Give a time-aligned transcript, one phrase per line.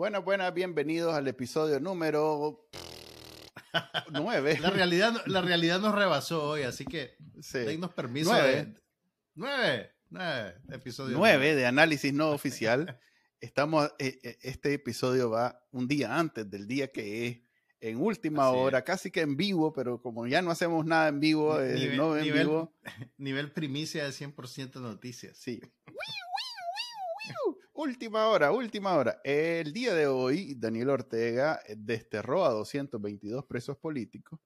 [0.00, 2.66] Buenas, buenas, bienvenidos al episodio número
[4.10, 4.58] 9.
[4.62, 7.58] La realidad, la realidad nos rebasó hoy, así que Sí.
[7.58, 8.30] dennos permiso.
[8.32, 8.54] Nueve.
[8.64, 8.74] de-
[9.34, 9.90] Nueve.
[10.08, 10.54] Nueve.
[10.70, 12.98] Episodio 9 de análisis no oficial.
[13.42, 17.38] Estamos, eh, eh, este episodio va un día antes del día que es,
[17.80, 18.62] en última Así es.
[18.62, 21.96] hora, casi que en vivo, pero como ya no hacemos nada en vivo, eh, Nivel-
[21.98, 22.74] no en nivel- vivo,
[23.18, 25.36] Nivel primicia de 100% noticias.
[25.36, 25.60] sí.
[27.82, 29.22] Última hora, última hora.
[29.24, 34.38] El día de hoy, Daniel Ortega eh, desterró a 222 presos políticos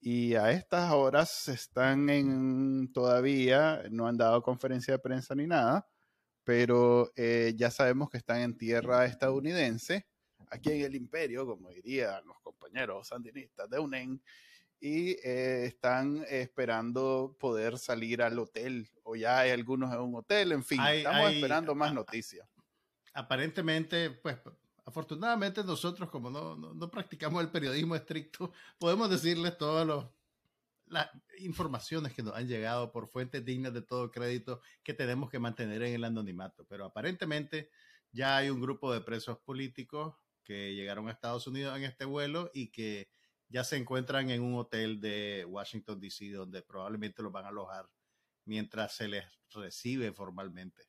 [0.00, 5.88] y a estas horas están en todavía, no han dado conferencia de prensa ni nada,
[6.44, 10.06] pero eh, ya sabemos que están en tierra estadounidense,
[10.48, 14.22] aquí en el imperio, como dirían los compañeros sandinistas de UNEN,
[14.78, 20.52] y eh, están esperando poder salir al hotel, o ya hay algunos en un hotel,
[20.52, 22.48] en fin, Hay- estamos hay- esperando más noticias.
[23.18, 24.38] Aparentemente, pues,
[24.84, 30.06] afortunadamente nosotros, como no, no, practicamos el periodismo estricto, podemos decirles todas
[30.86, 35.40] las informaciones que nos han llegado por fuentes dignas de todo crédito que tenemos que
[35.40, 36.64] mantener en el anonimato.
[36.68, 37.70] Pero aparentemente
[38.12, 42.52] ya hay un grupo de presos políticos que llegaron a Estados Unidos en este vuelo
[42.54, 43.10] y que
[43.48, 47.90] ya se encuentran en un hotel de Washington, D.C., donde probablemente los van a alojar
[48.44, 50.84] mientras se les recibe formalmente.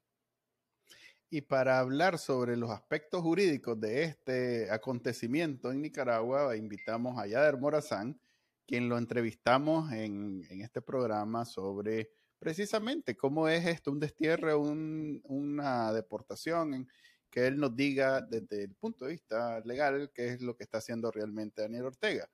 [1.30, 7.58] Y para hablar sobre los aspectos jurídicos de este acontecimiento en Nicaragua, invitamos a Yader
[7.58, 8.20] Morazán,
[8.66, 15.94] quien lo entrevistamos en, este programa sobre precisamente cómo es esto, un destierre, un- una
[15.94, 16.88] deportación,
[17.30, 20.80] que él nos diga desde el punto de vista legal qué es lo que está
[20.80, 22.28] haciendo realmente Daniel Ortega.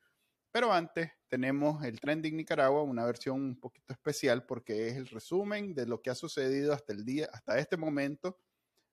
[0.51, 5.75] Pero antes tenemos el Trending Nicaragua, una versión un poquito especial porque es el resumen
[5.75, 8.37] de lo que ha sucedido hasta el día, hasta este momento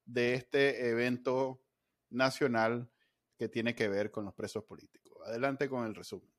[0.05, 1.63] de este evento
[2.11, 2.91] nacional
[3.37, 5.13] que tiene que ver con los presos políticos.
[5.27, 6.33] Adelante con el resumen.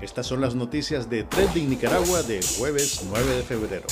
[0.00, 3.86] Estas son las noticias de Trending Nicaragua de jueves 9 de febrero.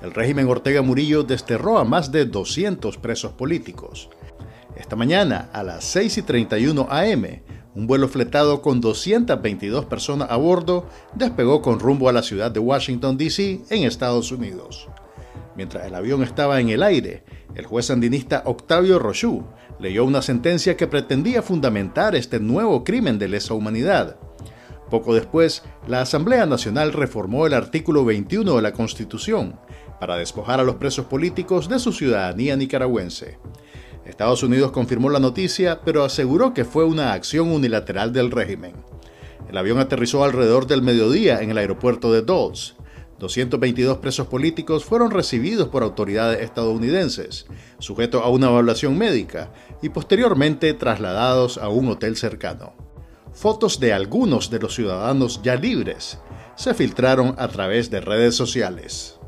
[0.00, 4.10] El régimen Ortega Murillo desterró a más de 200 presos políticos.
[4.76, 7.24] Esta mañana, a las 6 y 31 am,
[7.74, 12.60] un vuelo fletado con 222 personas a bordo despegó con rumbo a la ciudad de
[12.60, 14.88] Washington, D.C., en Estados Unidos.
[15.56, 17.24] Mientras el avión estaba en el aire,
[17.54, 19.44] el juez sandinista Octavio Rochu
[19.78, 24.16] leyó una sentencia que pretendía fundamentar este nuevo crimen de lesa humanidad.
[24.90, 29.58] Poco después, la Asamblea Nacional reformó el artículo 21 de la Constitución
[29.98, 33.38] para despojar a los presos políticos de su ciudadanía nicaragüense.
[34.06, 38.74] Estados Unidos confirmó la noticia, pero aseguró que fue una acción unilateral del régimen.
[39.48, 42.74] El avión aterrizó alrededor del mediodía en el aeropuerto de Dulles.
[43.18, 47.46] 222 presos políticos fueron recibidos por autoridades estadounidenses,
[47.78, 52.74] sujetos a una evaluación médica, y posteriormente trasladados a un hotel cercano.
[53.32, 56.18] Fotos de algunos de los ciudadanos ya libres
[56.56, 59.18] se filtraron a través de redes sociales.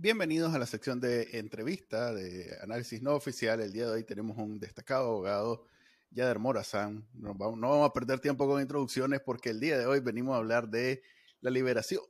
[0.00, 3.60] Bienvenidos a la sección de entrevista de análisis no oficial.
[3.60, 5.66] El día de hoy tenemos un destacado abogado,
[6.12, 7.08] Yader Morazán.
[7.14, 10.36] No vamos, no vamos a perder tiempo con introducciones porque el día de hoy venimos
[10.36, 11.02] a hablar de
[11.40, 12.04] la liberación,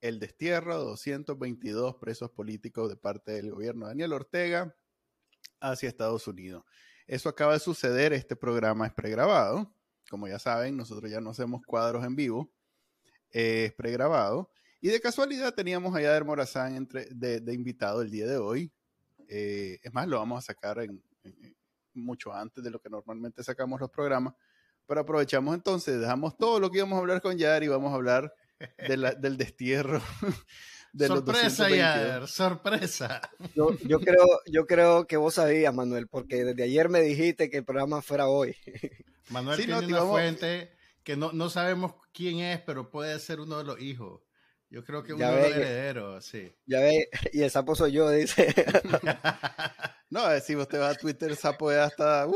[0.00, 4.74] el destierro de 222 presos políticos de parte del gobierno de Daniel Ortega
[5.60, 6.64] hacia Estados Unidos.
[7.06, 9.72] Eso acaba de suceder, este programa es pregrabado.
[10.10, 12.52] Como ya saben, nosotros ya no hacemos cuadros en vivo,
[13.30, 14.50] es pregrabado.
[14.80, 18.72] Y de casualidad teníamos a Yader Morazán entre, de, de invitado el día de hoy.
[19.28, 21.56] Eh, es más, lo vamos a sacar en, en-
[21.94, 24.34] mucho antes de lo que normalmente sacamos los programas.
[24.86, 27.96] Pero aprovechamos entonces, dejamos todo lo que íbamos a hablar con Yader y vamos a
[27.96, 28.32] hablar
[28.86, 30.00] de la- del destierro.
[30.90, 31.78] De sorpresa, 222.
[31.78, 33.20] Yader, sorpresa.
[33.54, 37.58] Yo, yo creo, yo creo que vos sabías, Manuel, porque desde ayer me dijiste que
[37.58, 38.56] el programa fuera hoy.
[39.28, 40.72] Manuel Sí, tiene no, te una vamos- fuente
[41.02, 44.22] que no, no sabemos quién es, pero puede ser uno de los hijos.
[44.70, 46.52] Yo creo que uno de los ve herederos, sí.
[46.66, 48.54] Ya ve, y el sapo soy yo, dice.
[50.10, 52.26] No, eh, si usted va a Twitter, sapo ya hasta...
[52.26, 52.32] uh,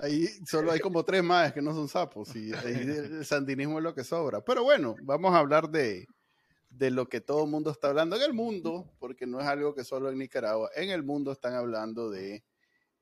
[0.00, 2.36] ahí solo hay como tres más que no son sapos.
[2.36, 4.42] Y ahí el sandinismo es lo que sobra.
[4.44, 6.06] Pero bueno, vamos a hablar de,
[6.68, 9.74] de lo que todo el mundo está hablando en el mundo, porque no es algo
[9.74, 10.70] que solo en Nicaragua.
[10.74, 12.44] En el mundo están hablando de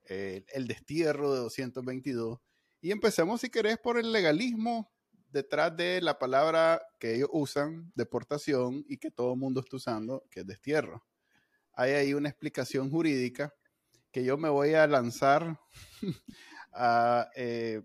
[0.05, 2.39] eh, el destierro de 222.
[2.79, 4.89] Y empecemos, si querés, por el legalismo
[5.31, 10.23] detrás de la palabra que ellos usan, deportación, y que todo el mundo está usando,
[10.31, 11.03] que es destierro.
[11.73, 13.53] Hay ahí una explicación jurídica
[14.11, 15.59] que yo me voy a lanzar
[16.73, 17.81] a, eh,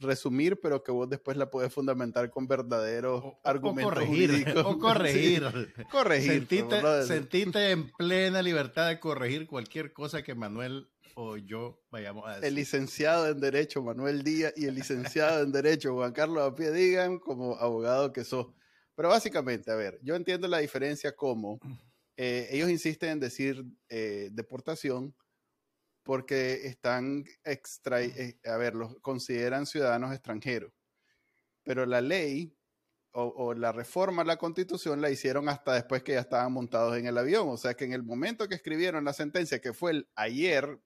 [0.00, 4.64] resumir, pero que vos después la puedes fundamentar con verdaderos O- o argumentos corregir, jurídicos.
[4.64, 5.42] o corregir.
[5.76, 6.32] Sí, corregir.
[6.32, 7.04] Sentite, brother.
[7.06, 10.88] sentite en plena libertad de corregir cualquier cosa que Manuel
[11.20, 12.54] o yo vayamos a El decir.
[12.54, 17.56] licenciado en Derecho Manuel Díaz y el licenciado en Derecho Juan Carlos Apia digan como
[17.56, 18.54] abogado que sos.
[18.94, 21.58] Pero básicamente, a ver, yo entiendo la diferencia como
[22.16, 25.12] eh, ellos insisten en decir eh, deportación
[26.04, 30.72] porque están extra, eh, a ver, los consideran ciudadanos extranjeros.
[31.64, 32.56] Pero la ley
[33.10, 36.96] o, o la reforma a la constitución la hicieron hasta después que ya estaban montados
[36.96, 37.48] en el avión.
[37.48, 40.78] O sea que en el momento que escribieron la sentencia, que fue el ayer,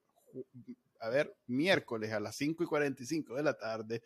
[0.99, 4.01] a ver, miércoles a las 5 y 45 de la tarde,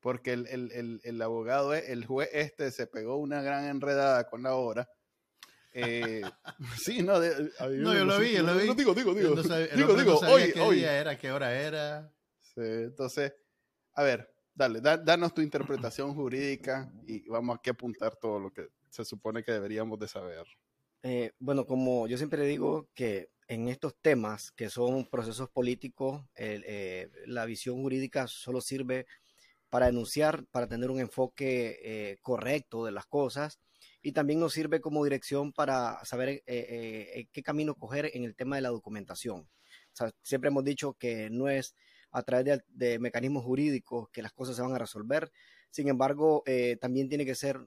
[0.00, 4.28] porque el, el- el- el abogado, e- el juez este se pegó una gran enredada
[4.28, 4.88] con la hora.
[5.72, 6.22] Eh,
[6.82, 8.66] sí, no, de- a No, yo lo vi, yo lo vi.
[8.66, 9.34] no, Digo, digo, digo.
[9.34, 10.76] No sabía- digo, no digo, sabía hoy, qué hoy.
[10.76, 12.10] día era, qué hora era.
[12.40, 13.32] Sí, entonces,
[13.94, 18.50] a ver, dale, da- danos tu interpretación jurídica y vamos aquí a apuntar todo lo
[18.52, 20.46] que se supone que deberíamos de saber.
[21.02, 26.64] Eh, bueno, como yo siempre digo que en estos temas que son procesos políticos, el,
[26.66, 29.06] eh, la visión jurídica solo sirve
[29.70, 33.58] para denunciar, para tener un enfoque eh, correcto de las cosas
[34.02, 38.56] y también nos sirve como dirección para saber eh, qué camino coger en el tema
[38.56, 39.48] de la documentación.
[40.22, 41.74] Siempre hemos dicho que no es
[42.10, 45.32] a través de, mecanismos jurídicos que las cosas se van a resolver,
[45.70, 46.42] sin embargo,
[46.80, 47.60] también tiene que ser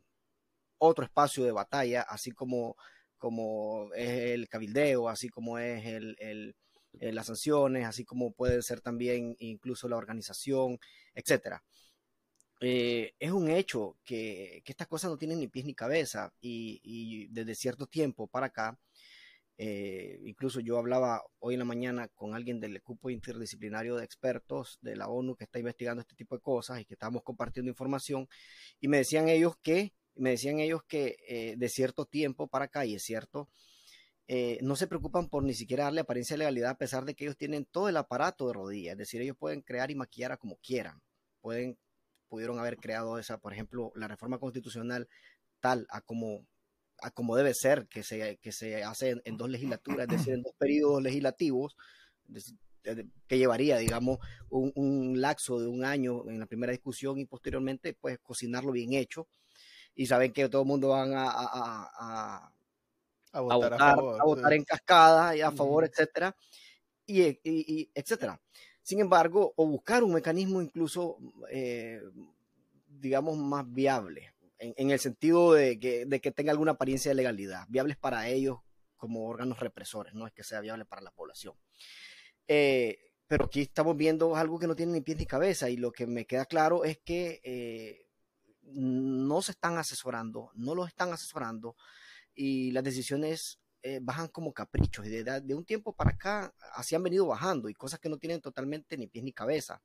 [0.78, 2.76] otro espacio de batalla, así como
[3.22, 6.56] como es el cabildeo, así como es el, el,
[7.00, 10.80] eh, las sanciones, así como puede ser también incluso la organización,
[11.14, 11.64] etcétera.
[12.62, 17.28] Eh, es un hecho que, que, estas cosas no tienen ni pies ni cabeza y,
[17.30, 18.80] desde cierto tiempo para acá,
[19.58, 24.80] eh, incluso yo hablaba hoy en la mañana con alguien del equipo interdisciplinario de expertos
[24.82, 28.28] de la ONU que está investigando este tipo de cosas y que estábamos compartiendo información
[28.80, 32.86] y me decían ellos que me decían ellos que eh, de cierto tiempo para acá,
[32.86, 33.50] y es cierto,
[34.28, 37.38] eh, no se preocupan por ni siquiera darle apariencia legalidad a pesar de que ellos
[37.38, 40.58] tienen todo el aparato de rodillas, es decir, ellos pueden crear y maquillar a como
[40.58, 41.02] quieran,
[41.42, 41.78] pueden,
[42.30, 45.10] pudieron haber creado esa, por ejemplo, la reforma constitucional
[45.60, 46.48] tal a como,
[47.02, 50.44] a como debe ser, que se, que se hace en, dos legislaturas, es decir, en
[50.44, 51.76] dos periodos legislativos,
[52.26, 52.58] decir,
[53.28, 54.20] que llevaría, digamos,
[54.50, 58.94] un, un laxo de un año en la primera discusión y posteriormente, pues, cocinarlo bien
[58.94, 59.28] hecho
[59.96, 62.54] y saben que todo el mundo van a, a, a,
[63.34, 64.58] a votar, a votar, favor, a votar sí.
[64.58, 65.90] en cascada y a favor, uh -huh.
[65.90, 66.36] etcétera,
[67.06, 68.40] y, y, y, etcétera.
[68.82, 71.18] Sin embargo, o buscar un mecanismo incluso,
[71.52, 72.02] eh,
[72.88, 77.16] digamos, más viable, en, en el sentido de que, de que, tenga alguna apariencia de
[77.16, 78.60] legalidad, viables para ellos
[78.98, 81.56] como órganos represores, no es que sea viable para la población.
[82.48, 85.92] Eh, pero aquí estamos viendo algo que no tiene ni pies ni cabeza y lo
[85.92, 88.06] que me queda claro es que eh,
[88.74, 91.76] no se están asesorando, no los están asesorando
[92.34, 96.94] y las decisiones eh, bajan como caprichos y de, de, un tiempo para acá así
[96.94, 99.82] han venido bajando y cosas que no tienen totalmente ni pies ni cabeza.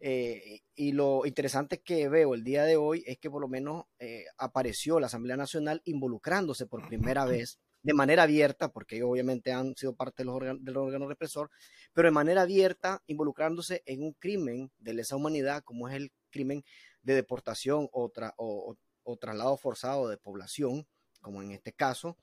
[0.00, 3.84] Eh, y lo interesante que veo el día de hoy es que por lo menos
[3.98, 9.52] eh, apareció la Asamblea Nacional involucrándose por primera vez de manera abierta, porque ellos obviamente
[9.52, 11.50] han sido parte de los órganos, del órgano represor,
[11.92, 16.64] pero de manera abierta involucrándose en un crimen de lesa humanidad como es el crimen
[17.04, 20.86] de deportación o, tra o, o traslado forzado de población,
[21.20, 22.18] como en este caso,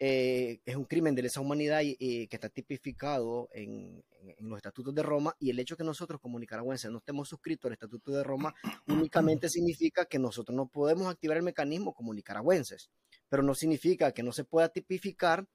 [0.00, 4.48] eh, es un crimen de lesa humanidad y, y que está tipificado en, en, en,
[4.48, 7.68] los estatutos de Roma y el hecho de que nosotros como nicaragüenses no estemos suscritos
[7.68, 8.54] al estatuto de Roma
[8.86, 12.90] únicamente significa que nosotros no podemos activar el mecanismo como nicaragüenses,
[13.28, 15.48] pero no significa que no se pueda tipificar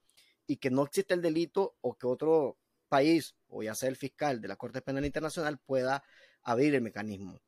[0.46, 4.42] y que no existe el delito o que otro país, o ya sea el fiscal
[4.42, 6.02] de la Corte Penal Internacional, pueda
[6.42, 7.40] abrir el mecanismo.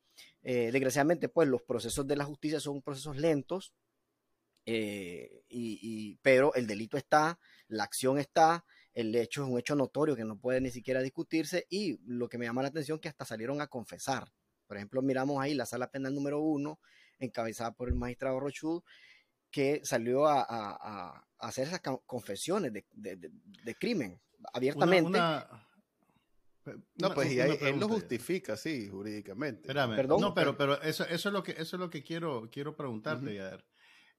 [0.48, 3.72] Eh, desgraciadamente, pues los procesos de la justicia son procesos lentos,
[4.64, 9.74] eh, y, y, pero el delito está, la acción está, el hecho es un hecho
[9.74, 13.00] notorio que no puede ni siquiera discutirse y lo que me llama la atención es
[13.00, 14.32] que hasta salieron a confesar.
[14.68, 16.78] Por ejemplo, miramos ahí la sala penal número uno,
[17.18, 18.84] encabezada por el magistrado Rochud,
[19.50, 23.30] que salió a, a, a hacer esas confesiones de, de, de,
[23.64, 24.20] de crimen
[24.52, 25.08] abiertamente.
[25.08, 25.65] Una, una...
[26.96, 29.62] No, pues y ahí, él lo justifica, sí, jurídicamente.
[29.62, 29.96] Espérame.
[29.96, 30.20] ¿Perdón?
[30.20, 33.26] No, pero, pero eso, eso es lo que, eso es lo que quiero, quiero preguntarte,
[33.26, 33.37] uh -huh.
[33.37, 33.64] Yader.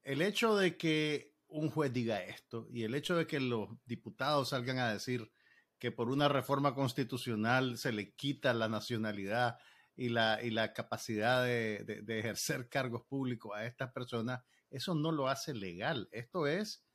[0.04, 4.50] El hecho de que un juez diga esto y el hecho de que los diputados
[4.50, 5.32] salgan a decir
[5.80, 9.58] que por una reforma constitucional se le quita la nacionalidad
[9.96, 14.96] y la, y la capacidad de, de, de ejercer cargos públicos a estas personas, eso
[14.96, 16.08] no lo hace legal.
[16.12, 16.86] Esto es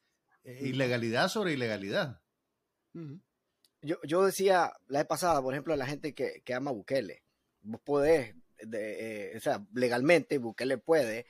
[0.45, 2.23] eh, ilegalidad sobre ilegalidad.
[2.95, 3.23] Uh -huh.
[3.83, 7.23] Yo, yo decía la vez pasada, por ejemplo, a la gente que, que ama Bukele,
[7.63, 11.27] vos podés de, o sea, legalmente Bukele puede,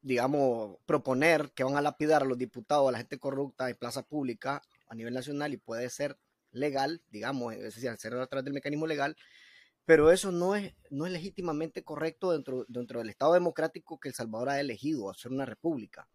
[0.00, 4.02] digamos, proponer que van a lapidar a los diputados, a la gente corrupta en plaza
[4.02, 6.18] pública a nivel nacional y puede ser
[6.50, 9.16] legal, digamos, es decir, ser a través del mecanismo legal,
[9.84, 14.14] pero eso no es, no es legítimamente correcto dentro, dentro del Estado democrático que El
[14.14, 16.08] Salvador ha elegido, a ser una república.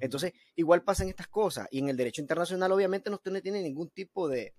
[0.00, 4.28] Entonces, igual pasan estas cosas y en el derecho internacional obviamente no tiene, ningún tipo
[4.28, 4.54] de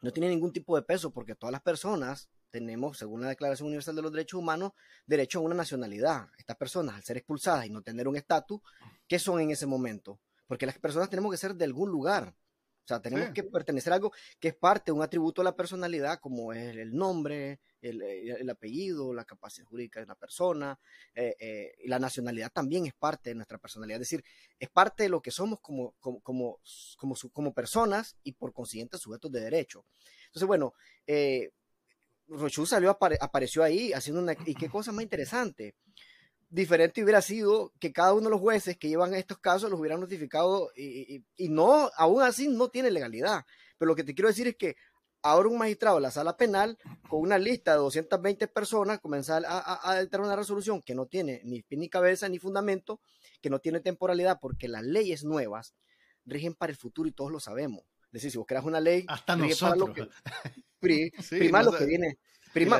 [0.00, 3.96] no tiene ningún tipo de peso porque todas las personas tenemos, según la Declaración Universal
[3.96, 4.72] de los Derechos Humanos,
[5.06, 6.28] derecho a una nacionalidad.
[6.36, 8.60] Estas personas, al ser expulsadas y no tener un estatus,
[9.08, 10.20] ¿qué son en ese momento?
[10.46, 12.34] Porque las personas tenemos que ser de algún lugar.
[12.84, 16.18] O sea, tenemos que pertenecer a algo que es parte, un atributo de la personalidad,
[16.18, 20.78] como es el nombre, el, el apellido, la capacidad jurídica de una persona,
[21.14, 24.02] eh, eh, y la nacionalidad también es parte de nuestra personalidad.
[24.02, 24.24] Es decir,
[24.58, 26.60] es parte de lo que somos como, como, como,
[26.96, 29.84] como, como personas y por consiguiente sujetos de derecho.
[30.26, 30.74] Entonces, bueno,
[31.06, 31.50] eh,
[32.26, 34.34] Rochu salió, apareció ahí haciendo una...
[34.46, 35.76] ¿Y qué cosa más interesante?
[36.52, 40.00] Diferente hubiera sido que cada uno de los jueces que llevan estos casos los hubieran
[40.00, 43.46] notificado y, no, aún así no tiene legalidad.
[43.78, 44.76] Pero lo que te quiero decir es que
[45.22, 46.76] ahora un magistrado de la sala penal,
[47.08, 51.40] con una lista de 220 personas, comenzar a, a, determinar una resolución que no tiene
[51.42, 53.00] ni pie ni cabeza ni fundamento,
[53.40, 55.74] que no tiene temporalidad, porque las leyes nuevas
[56.26, 57.80] rigen para el futuro y todos lo sabemos.
[58.08, 59.90] Es decir, si vos creas una ley, hasta nosotros.
[59.94, 60.06] que,
[61.30, 62.18] prima lo que viene,
[62.52, 62.78] prima,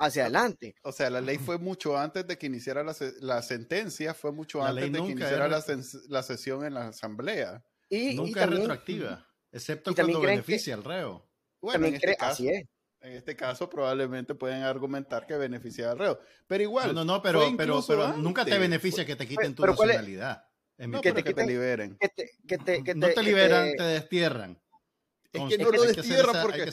[0.00, 0.74] hacia, adelante.
[0.82, 4.90] O sea, la ley fue mucho antes de que iniciara la, sentencia, fue mucho antes
[4.92, 7.64] de que iniciara la, sesión en la asamblea.
[7.88, 11.28] Y, nunca es retroactiva, excepto cuando beneficia al reo.
[11.60, 16.20] Bueno, en este caso, En este caso probablemente pueden argumentar que beneficia al reo.
[16.46, 16.94] Pero igual.
[16.94, 20.44] No, no, pero, pero, pero nunca te beneficia que te quiten tu nacionalidad.
[20.78, 21.98] no, que, te, liberen.
[22.94, 24.58] no te liberan, te destierran.
[25.32, 26.72] Es que no lo destierran porque...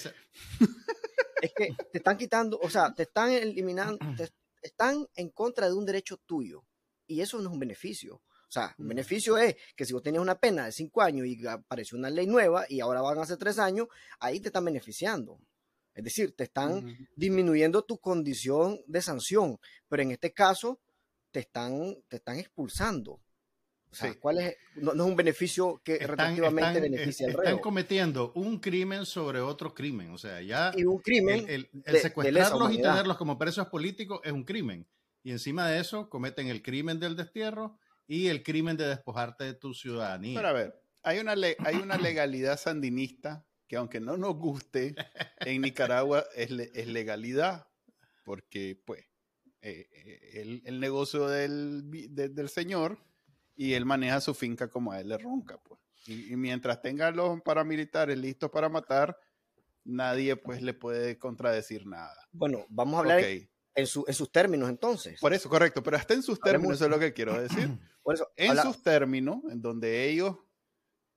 [1.41, 4.00] es que te están quitando, o sea, te están eliminando,
[4.62, 6.63] están en contra de un derecho tuyo.
[7.06, 8.15] Y eso no es un beneficio.
[8.15, 11.46] O sea, un beneficio es que si vos tenías una pena de cinco años y
[11.46, 13.88] apareció una ley nueva y ahora van a ser tres años,
[14.20, 15.39] ahí te están beneficiando.
[15.94, 20.79] Es decir, te están disminuyendo tu condición de sanción, pero en este caso
[21.32, 23.20] te están, te están expulsando.
[23.98, 24.58] O sea, ¿cuál es?
[24.75, 27.44] No, es un beneficio que relativamente beneficia al reo.
[27.44, 30.12] Están cometiendo un crimen sobre otro crimen.
[30.12, 30.72] O sea, ya.
[30.75, 31.46] Y un crimen.
[31.48, 34.88] El, secuestrarlos y tenerlos como presos políticos es un crimen.
[35.24, 37.77] Y encima de eso cometen el crimen del destierro
[38.08, 40.39] y el crimen de despojarte de tu ciudadanía.
[40.39, 44.96] Pero a ver, hay una, hay una legalidad sandinista que, aunque no nos guste,
[45.39, 47.68] en Nicaragua es, es legalidad.
[48.24, 49.06] Porque, pues,
[49.62, 53.00] eh, eh, el, negocio del, del señor
[53.58, 55.82] y él maneja su finca como a él le ronca, pues.
[56.06, 59.20] Y, mientras tenga los paramilitares listos para matar,
[59.84, 62.16] nadie pues le puede contradecir nada.
[62.32, 63.22] Bueno, vamos a hablar
[63.76, 65.20] en, sus términos entonces.
[65.20, 67.68] Por eso, correcto, pero hasta en sus términos, eso es lo que quiero decir.
[68.04, 70.38] Por eso, en sus términos, en donde ellos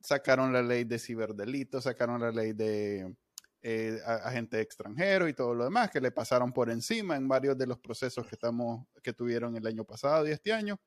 [0.00, 3.14] sacaron la ley de ciberdelitos, sacaron la ley de
[3.62, 7.66] eh, agente extranjero y todo lo demás, que le pasaron por encima en varios de
[7.68, 10.80] los procesos que, estamos, que tuvieron el año pasado y este año.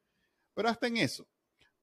[0.53, 1.25] Pero hasta en eso,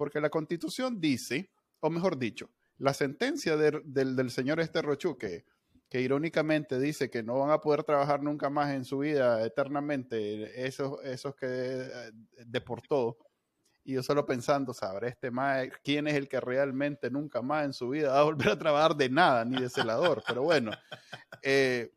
[0.01, 5.45] porque la constitución dice, o mejor dicho, la sentencia del, señor este Rochu, que,
[5.91, 11.05] irónicamente dice que no van a poder trabajar nunca más en su vida eternamente, esos,
[11.05, 12.13] esos que eh,
[12.47, 13.19] deportó,
[13.85, 17.75] y yo solo pensando, sabré este más, quién es el que realmente nunca más en
[17.75, 20.73] su vida va a volver a trabajar de nada, ni de celador, pero bueno.
[21.43, 21.93] Eh,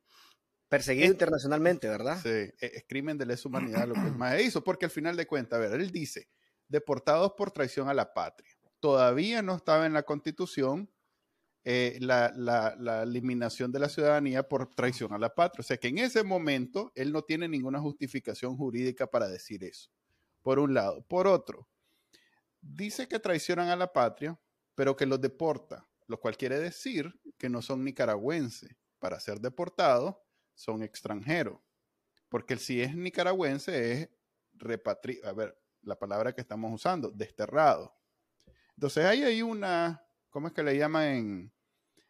[0.67, 2.19] Perseguido internacionalmente, ¿verdad?
[2.22, 5.15] Sí, e, es, crimen de lesa humanidad lo que el más hizo, porque al final
[5.15, 6.27] de cuentas, a ver, él dice,
[6.74, 8.51] deportados por traición a la patria.
[8.80, 10.89] Todavía no estaba en la constitución
[11.65, 15.62] eh, la, eliminación de la ciudadanía por traición a la patria.
[15.62, 19.89] O sea que en ese momento él no tiene ninguna justificación jurídica para decir eso.
[20.42, 21.06] Por un lado.
[21.08, 21.70] Por otro,
[22.60, 24.38] dice que traicionan a la patria,
[24.75, 28.75] pero que los deporta, lo cual quiere decir que no son nicaragüenses.
[29.00, 30.15] Para ser deportados
[30.56, 31.60] son extranjeros.
[32.27, 34.10] Porque si es nicaragüense es
[34.53, 35.30] repatriado.
[35.30, 37.96] A ver, la palabra que estamos usando, desterrado.
[38.75, 41.52] Entonces hay ahí una, ¿cómo es que le llaman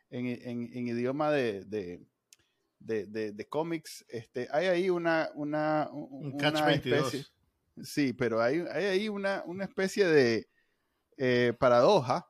[0.10, 0.26] en,
[0.74, 4.06] en, idioma de, de, de, cómics?
[4.08, 6.38] Este, hay ahí una, una, Un
[6.70, 7.26] especie.
[7.82, 10.48] Sí, pero hay, hay ahí una, una especie de
[11.18, 12.30] eh, paradoja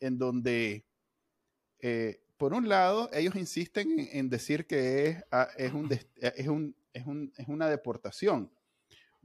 [0.00, 0.86] en donde,
[1.78, 6.76] eh, por un lado, ellos insisten en, decir que es, ah, es, un, es, un,
[6.92, 8.52] es, un, es una deportación,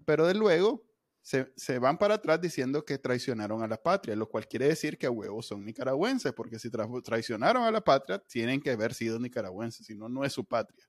[0.05, 0.86] pero de luego
[1.27, 5.07] se, van para atrás diciendo que traicionaron a la patria, lo cual quiere decir que
[5.07, 9.85] a huevos son nicaragüenses, porque si traicionaron a la patria, tienen que haber sido nicaragüenses,
[9.85, 10.87] si no, no es su patria.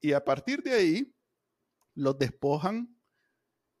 [0.00, 1.14] Y a partir de ahí,
[1.94, 2.92] los despojan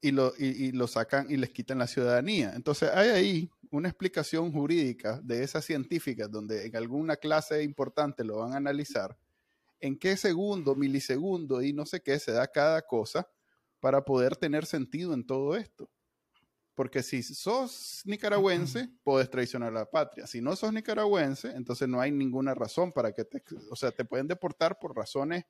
[0.00, 2.52] y lo, y, lo sacan y les quitan la ciudadanía.
[2.54, 8.38] Entonces hay ahí una explicación jurídica de esas científicas donde en alguna clase importante lo
[8.38, 9.18] van a analizar,
[9.80, 13.28] en qué segundo, milisegundo y no sé qué se da cada cosa
[13.80, 15.90] para poder tener sentido en todo esto.
[16.74, 20.26] Porque si sos nicaragüense, puedes traicionar a la patria.
[20.26, 23.42] Si no sos nicaragüense, entonces no hay ninguna razón para que te...
[23.70, 25.44] O sea, te pueden deportar por razones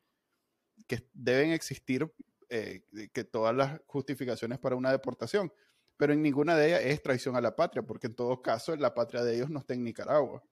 [0.87, 2.11] que deben existir
[2.49, 2.83] eh,
[3.13, 5.53] que todas las justificaciones para una deportación,
[5.99, 8.95] pero en ninguna de ellas es traición a la patria, porque en todo caso la
[8.95, 10.43] patria de ellos no está en Nicaragua.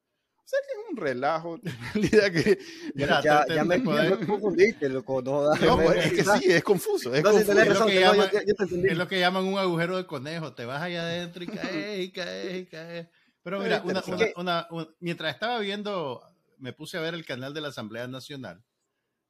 [0.47, 1.59] O sea que es un relajo,
[1.95, 2.59] en que...
[2.95, 5.21] ya, me, confundiste, loco.
[5.21, 5.53] No,
[5.93, 7.13] es que sí, es confuso.
[7.13, 7.25] Es,
[8.97, 10.53] lo que llaman un agujero de conejo.
[10.53, 13.09] Te vas allá adentro y caes, y caes, y caes.
[13.43, 13.83] Pero mira,
[14.37, 14.69] una,
[15.01, 16.23] mientras estaba viendo,
[16.59, 18.63] me puse a ver el canal de la Asamblea Nacional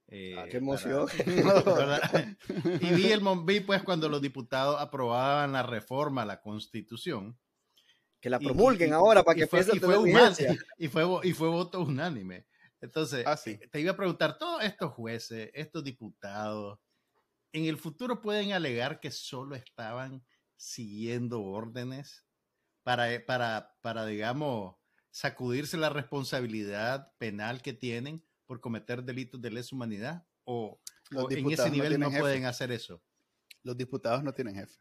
[0.08, 1.08] eh, ah, qué emoción.
[2.80, 7.36] y vi, el, vi pues cuando los diputados aprobaban la reforma a la constitución.
[8.26, 11.80] Que la promulguen ahora para que fue, y fue, unánime, y, fue, y fue voto
[11.82, 12.44] unánime.
[12.80, 13.38] Entonces, ah,
[13.70, 16.80] te iba a preguntar, todos estos jueces, estos diputados,
[17.52, 22.24] en el futuro pueden alegar que solo estaban siguiendo órdenes
[22.82, 24.74] para, para, para digamos,
[25.12, 30.26] sacudirse la responsabilidad penal que tienen por cometer delitos de lesa humanidad?
[30.42, 30.80] ¿O,
[31.30, 33.00] en ese nivel no, pueden hacer eso?
[33.62, 34.80] Los diputados no tienen jefe.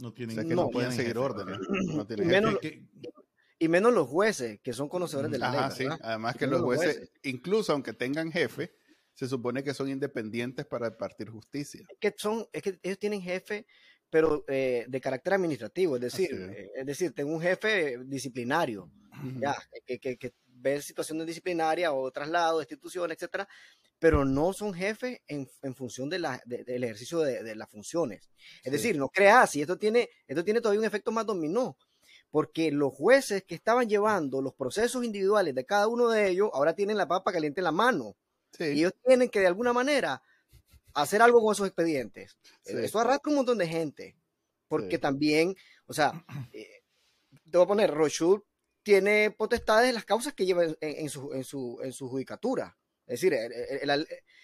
[0.00, 1.58] No tienen o que no, pueden seguir órdenes.
[3.58, 5.76] y, menos, los jueces, que son conocedores de la ley.
[5.76, 5.86] Sí.
[6.02, 8.74] Además que los jueces, incluso aunque tengan jefe,
[9.14, 11.82] se supone que son independientes para impartir justicia.
[11.88, 13.66] Es que, son, es que ellos tienen jefe,
[14.10, 16.86] pero eh, de carácter administrativo, es decir, eh, es.
[16.86, 18.90] decir, tengo un jefe disciplinario,
[19.38, 23.48] ya, que, que, ver situaciones disciplinarias o traslado, destitución, etcétera,
[23.98, 28.30] pero no son jefes en, función de la, del ejercicio de, las funciones.
[28.62, 31.76] Es decir, no creas, y esto tiene, esto tiene todavía un efecto más dominó,
[32.30, 36.74] porque los jueces que estaban llevando los procesos individuales de cada uno de ellos ahora
[36.74, 38.16] tienen la papa caliente en la mano.
[38.58, 40.22] Y ellos tienen que de alguna manera
[40.94, 42.36] hacer algo con esos expedientes.
[42.64, 44.16] Eso arrastra un montón de gente,
[44.68, 45.54] porque también,
[45.86, 46.12] o sea,
[46.52, 46.82] eh,
[47.50, 48.44] te voy a poner, Rochul
[48.82, 52.76] tiene potestades en las causas que lleva en, su, en, su, en su judicatura.
[53.06, 53.38] Es decir,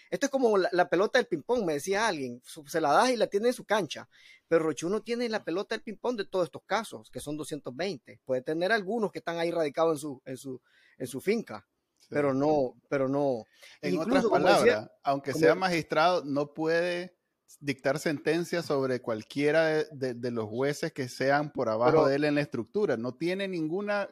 [0.09, 3.27] esto es como la, pelota del ping-pong, me decía alguien, se la das y la
[3.27, 4.09] tiene en su cancha,
[4.47, 8.19] pero Rochuno tiene la pelota del ping-pong de todos estos casos, que son 220.
[8.25, 10.61] Puede tener algunos que están ahí radicados en su, en su,
[10.97, 11.67] en su finca,
[12.09, 13.45] pero no, pero no.
[13.81, 17.17] En otras palabras, aunque sea magistrado, no puede
[17.59, 22.41] dictar sentencia sobre cualquiera de, los jueces que sean por abajo de él en la
[22.41, 22.97] estructura.
[22.97, 24.09] No tiene ninguna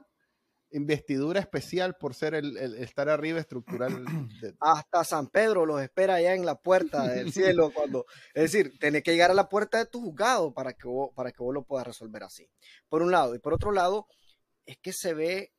[0.72, 4.04] investidura especial por ser el, estar arriba estructural.
[4.60, 9.04] Hasta San Pedro los espera allá en la puerta del cielo cuando, es decir, tenés
[9.04, 11.64] que llegar a la puerta de tu juzgado para que vos, para que vos lo
[11.64, 12.50] puedas resolver así.
[12.90, 14.08] Por un lado y por otro lado
[14.66, 15.54] es que se ve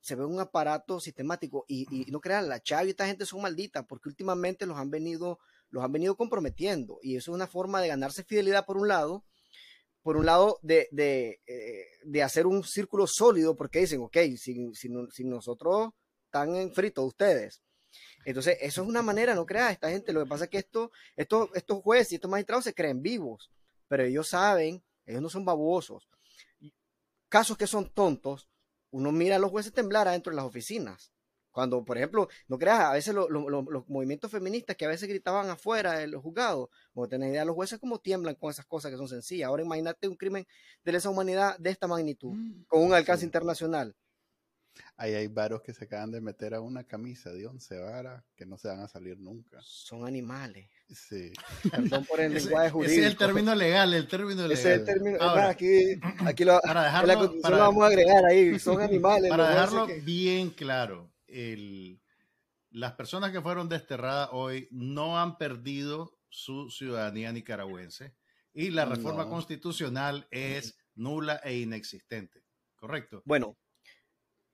[0.00, 3.40] se ve un aparato sistemático y, y no crean la Chavi y esta gente son
[3.40, 5.38] malditas porque últimamente los han venido
[5.70, 9.24] los han venido comprometiendo y eso es una forma de ganarse fidelidad por un lado
[10.04, 14.74] por un lado, de, de, eh, de, hacer un círculo sólido, porque dicen, ok, sin,
[14.74, 15.92] sin, sin nosotros
[16.26, 17.62] están en frito ustedes.
[18.26, 20.92] Entonces, eso es una manera, no creas, esta gente, lo que pasa es que esto,
[21.16, 23.50] esto, estos jueces y estos magistrados se creen vivos,
[23.88, 26.06] pero ellos saben, ellos no son babosos.
[27.30, 28.50] Casos que son tontos,
[28.90, 31.13] uno mira a los jueces temblar adentro de las oficinas.
[31.54, 35.92] Cuando, por ejemplo, no creas, a veces los movimientos feministas que a veces gritaban afuera
[35.92, 39.06] de los juzgados, o tenés idea, los jueces como tiemblan con esas cosas que son
[39.06, 39.46] sencillas.
[39.46, 40.44] Ahora imagínate un crimen
[40.84, 43.94] de lesa humanidad de esta magnitud, mm, con un alcance internacional.
[44.96, 48.46] Ahí hay varos que se acaban de meter a una camisa de once varas que
[48.46, 49.58] no se van a salir nunca.
[49.62, 50.68] Son animales.
[50.88, 51.30] Sí.
[51.70, 52.92] Perdón por el lenguaje jurídico.
[52.92, 54.52] Ese es el término legal, el término legal.
[54.52, 55.22] Ese es el término.
[55.22, 58.58] aquí, aquí lo, para dejarlo, lo vamos a agregar ahí.
[58.58, 59.30] Son animales.
[59.30, 61.13] Para dejarlo bien claro,
[62.70, 68.14] las personas que fueron desterradas hoy no han perdido su ciudadanía nicaragüense
[68.52, 72.44] y la reforma constitucional es nula e inexistente.
[72.76, 73.22] ¿Correcto?
[73.24, 73.56] Bueno,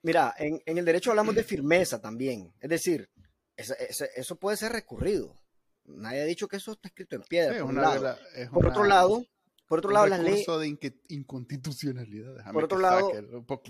[0.03, 2.53] mira, en, el derecho hablamos de firmeza también.
[2.61, 3.11] Es decir,
[3.57, 5.35] eso, puede ser recurrido.
[5.85, 7.65] Nadie ha dicho que eso está escrito en piedra.
[8.53, 9.27] por otro lado,
[9.71, 10.45] por otro lado, las leyes.
[10.45, 12.53] de inconstitucionalidad.
[12.53, 13.13] Por otro lado,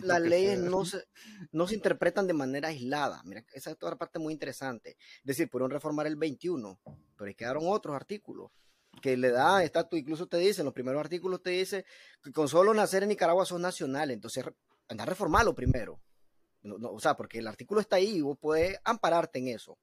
[0.02, 1.04] las leyes no se,
[1.52, 3.20] no se interpretan de manera aislada.
[3.26, 4.96] Mira, esa es otra parte muy interesante.
[4.98, 6.80] Es decir, pudieron reformar el 21,
[7.14, 8.50] pero ahí quedaron otros artículos
[9.02, 11.84] que le da estatus, incluso te dicen, los primeros artículos te dice
[12.22, 14.42] que con solo nacer en Nicaragua son nacionales, entonces
[14.88, 16.00] anda a reformarlo primero.
[16.64, 19.76] o sea, porque el artículo está ahí y vos puedes ampararte en eso.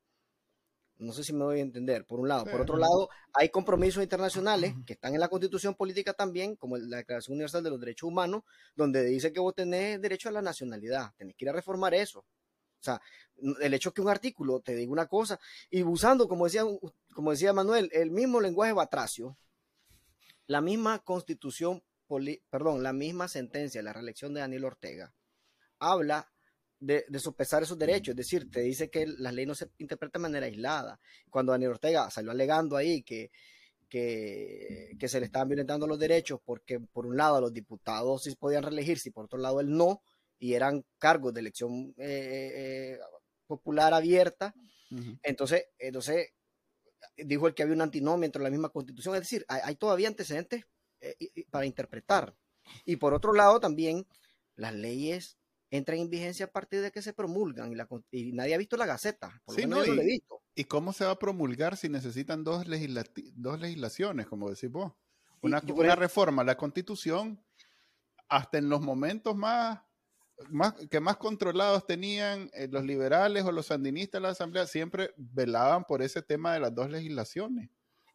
[0.99, 2.45] No sé si me voy a entender, por un lado.
[2.45, 6.97] Por otro lado, hay compromisos internacionales que están en la constitución política también, como la
[6.97, 8.43] Declaración Universal de los Derechos Humanos,
[8.75, 12.19] donde dice que vos tenés derecho a la nacionalidad, tenés que ir a reformar eso.
[12.19, 13.01] O sea,
[13.61, 16.63] el hecho que un artículo te diga una cosa, y usando, como decía,
[17.13, 19.37] como decía Manuel, el mismo lenguaje batracio,
[20.47, 21.83] la misma constitución,
[22.49, 25.13] perdón, la misma sentencia, la reelección de Daniel Ortega,
[25.79, 26.31] habla
[26.79, 30.23] de, sopesar esos derechos, es decir, te dice que la ley no se interpreta de
[30.23, 30.99] manera aislada.
[31.29, 33.31] Cuando Daniel Ortega salió alegando ahí que,
[33.89, 38.63] que, se le estaban violentando los derechos porque por un lado los diputados sí podían
[38.63, 40.01] reelegirse y por otro lado él no,
[40.39, 42.99] y eran cargos de elección eh, eh,
[43.47, 44.53] popular abierta,
[45.23, 46.29] entonces, entonces
[47.17, 50.65] dijo el que había un antinomio entre la misma constitución, es decir, hay, todavía antecedentes
[51.01, 51.15] eh,
[51.49, 52.35] para interpretar.
[52.85, 54.07] Y por otro lado también
[54.55, 55.36] las leyes
[55.69, 57.71] entran en vigencia a partir de que se promulgan
[58.11, 60.41] y, nadie ha visto la Gaceta, por lo menos y, visto.
[60.55, 62.65] ¿Y cómo se va a promulgar si necesitan dos,
[63.35, 64.93] dos legislaciones, como decís vos?
[65.41, 67.43] Una, una reforma a la Constitución,
[68.27, 69.79] hasta en los momentos más,
[70.49, 75.13] más que más controlados tenían eh, los liberales o los sandinistas de la Asamblea, siempre
[75.15, 77.69] velaban por ese tema de las dos legislaciones.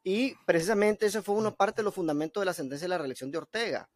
[0.04, 3.30] Y precisamente ese fue una parte de los fundamentos de la sentencia de la reelección
[3.30, 3.88] de Ortega,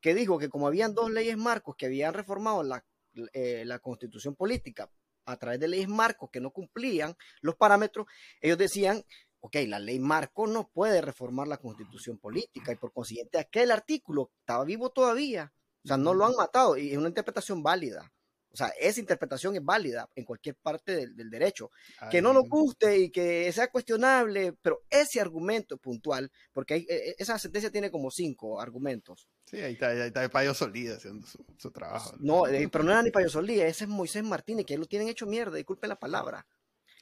[0.00, 2.84] que dijo que como habían dos leyes marcos que habían reformado la
[3.32, 4.90] eh, la constitución política
[5.26, 8.06] a través de leyes marcos que no cumplían los parámetros,
[8.40, 9.04] ellos decían,
[9.40, 14.30] ok, la ley marco no puede reformar la constitución política y por consiguiente aquel artículo
[14.40, 15.52] estaba vivo todavía,
[15.84, 18.12] o sea, no lo han matado y es una interpretación válida.
[18.54, 21.72] O sea, esa interpretación es válida en cualquier parte del, derecho.
[22.08, 27.16] que no nos guste y que sea cuestionable, pero ese argumento puntual, porque e, e,
[27.18, 29.28] esa sentencia tiene como cinco argumentos.
[29.44, 31.26] Sí, ahí está, ahí está Payo Solía haciendo
[31.58, 32.14] su, trabajo.
[32.20, 35.08] No, eh, pero no era ni Payo Solía, ese es Moisés Martínez, que lo tienen
[35.08, 36.46] hecho mierda, disculpen la palabra.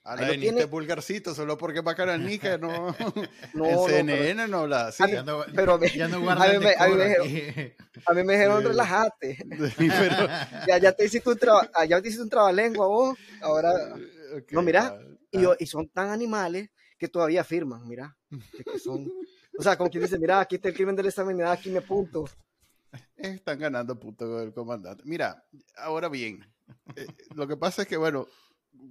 [0.04, 0.64] A la tiene...
[0.64, 1.80] vulgarcito, solo porque
[2.18, 2.94] Nica no,
[3.54, 5.04] no, en CNN no, habla así.
[5.54, 9.38] pero ya no a, mí me, a, mí me, a mí me dijeron, relájate.
[10.66, 13.72] ya, ya te hiciste un, traba, ah, ya te hiciste un trabalengua vos, ahora...
[14.50, 14.98] no, mira,
[15.30, 15.54] y, ah.
[15.56, 18.16] y, son tan animales que todavía firman, mira.
[18.72, 19.08] Que son,
[19.56, 21.78] o sea, como quien dice, mira, aquí está el crimen del examen, mira, aquí me
[21.78, 22.24] apunto.
[23.16, 25.04] Están ganando puntos con el comandante.
[25.06, 25.44] Mira,
[25.76, 26.44] ahora bien,
[26.96, 28.26] eh, lo que pasa es que, bueno,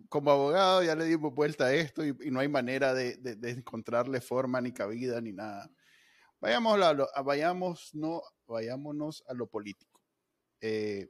[0.10, 4.62] como abogado ya le dimos vuelta a esto y, no hay manera de, encontrarle forma
[4.62, 5.70] ni cabida ni nada.
[6.40, 10.02] Vayamos a, vayamos, no, vayámonos a lo político.
[10.60, 11.10] Eh,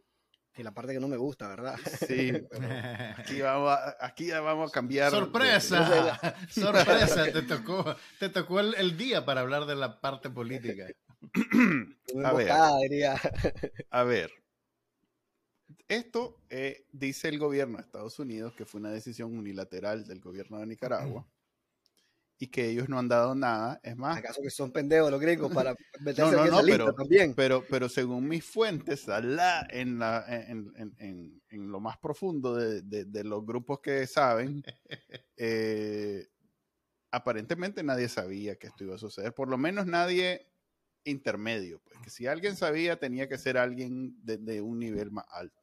[0.58, 1.78] y la parte que no me gusta, ¿verdad?
[2.08, 2.34] Sí,
[3.18, 5.10] aquí, vamos a, aquí ya vamos a cambiar.
[5.10, 6.20] ¡Sorpresa!
[6.50, 7.32] ¡Sorpresa!
[7.32, 10.88] te tocó, te tocó el, día para hablar de la parte política.
[12.26, 12.52] a ver,
[13.90, 14.32] a ver,
[15.92, 20.58] esto eh, dice el gobierno de Estados Unidos que fue una decisión unilateral del gobierno
[20.60, 21.28] de Nicaragua
[22.38, 23.80] y que ellos no han dado nada.
[23.84, 24.18] Es más.
[24.18, 27.34] ¿Acaso que son pendejos los gringos para meterse en esa lista también?
[27.36, 34.08] Pero, pero según mis fuentes, en, la, en, lo más profundo de, los grupos que
[34.08, 34.64] saben,
[35.38, 36.26] eh,
[37.12, 39.34] aparentemente nadie sabía que esto iba a suceder.
[39.34, 40.48] Por lo menos nadie
[41.04, 41.82] intermedio.
[41.84, 45.61] Pues que si alguien sabía, tenía que ser alguien de un nivel más alto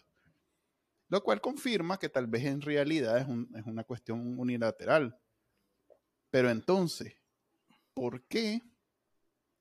[1.09, 5.18] lo cual confirma que tal vez en realidad es, una cuestión unilateral.
[6.31, 7.16] Pero entonces,
[7.94, 8.62] ¿por qué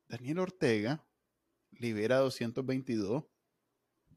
[0.07, 1.05] Daniel Ortega
[1.71, 3.23] libera a 222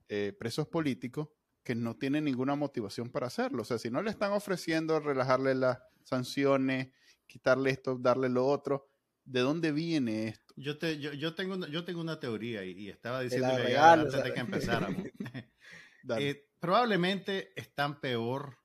[0.09, 1.29] eh, presos políticos
[1.63, 3.63] que no tienen ninguna motivación para hacerlo?
[3.63, 6.93] O sea, si no le están ofreciendo relajarle las sanciones,
[7.29, 8.91] quitarle esto, darle lo otro,
[9.25, 10.53] ¿de dónde viene esto?
[10.57, 14.41] Yo, te, yo, tengo, una, yo tengo una teoría y, estaba diciendo antes de que
[14.41, 15.05] empezáramos.
[16.19, 18.59] Eh, probablemente están peor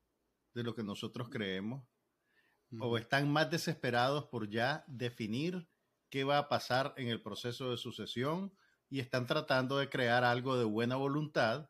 [0.54, 1.84] de lo que nosotros creemos
[2.80, 5.68] o están más desesperados por ya definir
[6.10, 8.54] qué va a pasar en el proceso de sucesión
[8.90, 11.70] y están tratando de crear algo de buena voluntad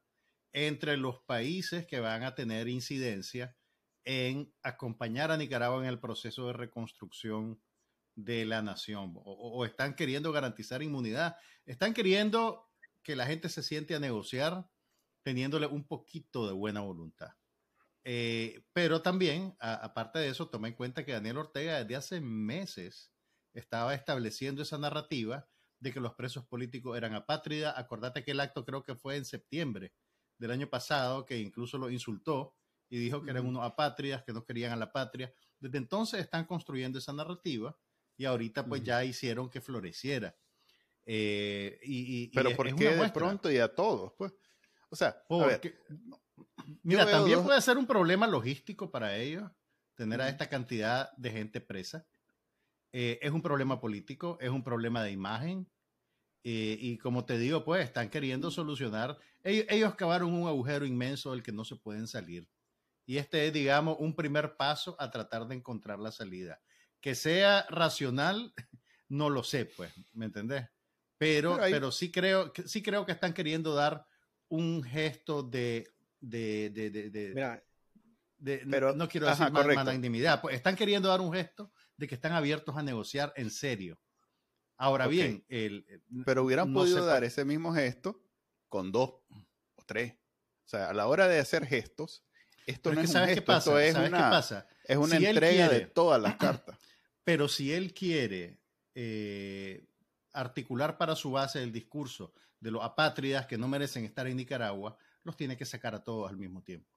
[0.52, 3.56] entre los países que van a tener incidencia
[4.04, 7.62] en acompañar a Nicaragua en el proceso de reconstrucción
[8.16, 11.36] de la nación o, o están queriendo garantizar inmunidad,
[11.66, 12.70] están queriendo
[13.04, 14.70] que la gente se siente a negociar
[15.26, 17.32] teniéndole un poquito de buena voluntad.
[18.04, 23.12] Eh, pero también, aparte de eso, toma en cuenta que Daniel Ortega desde hace meses
[23.52, 27.76] estaba estableciendo esa narrativa de que los presos políticos eran apátridas.
[27.76, 29.94] Acordate que el acto creo que fue en septiembre
[30.38, 32.54] del año pasado, que incluso lo insultó
[32.88, 35.34] y dijo que eran unos apátridas, que no querían a la patria.
[35.60, 37.76] Desde entonces están construyendo esa narrativa
[38.16, 40.38] y ahorita pues ya hicieron que floreciera.
[41.04, 44.14] Eh, y, Pero ¿por qué de pronto y a todos?
[44.20, 44.32] Pues?
[44.96, 45.22] O sea,
[46.84, 49.52] mira, también puede ser un problema logístico para ellos.
[49.96, 52.06] tener a esta cantidad de gente presa.
[52.94, 55.70] Eh, es un problema político, es un problema de imagen.
[56.44, 59.18] Eh, y como te digo, pues están queriendo solucionar.
[59.44, 62.48] Ellos, ellos cavaron un agujero inmenso del que no se pueden salir.
[63.06, 66.62] Y este es, digamos, un primer paso a tratar de encontrar la salida.
[67.02, 68.54] Que sea racional,
[69.10, 70.68] no lo sé, pues, ¿me entendés?
[71.18, 74.06] Pero, pero, sí, creo, sí creo que están queriendo dar
[74.50, 75.94] un gesto de...
[76.20, 77.64] de, de, de, Mira,
[78.70, 82.76] pero, no quiero decir magnanimidad, pues están queriendo dar un gesto de que están abiertos
[82.78, 84.00] a negociar en serio.
[84.78, 85.86] Ahora bien, el,
[86.26, 88.22] pero hubieran podido dar ese mismo gesto
[88.68, 89.10] con dos
[89.76, 90.14] o tres.
[90.66, 92.26] O sea, a la hora de hacer gestos,
[92.66, 94.44] esto no es, un gesto, esto es una,
[94.84, 96.78] Es una entrega de todas las cartas.
[97.24, 98.60] Pero si él quiere
[98.94, 99.88] eh,
[100.34, 102.34] articular para su base el discurso
[102.66, 106.28] de los apátridas que no merecen estar en Nicaragua, los tiene que sacar a todos
[106.28, 106.90] al mismo tiempo.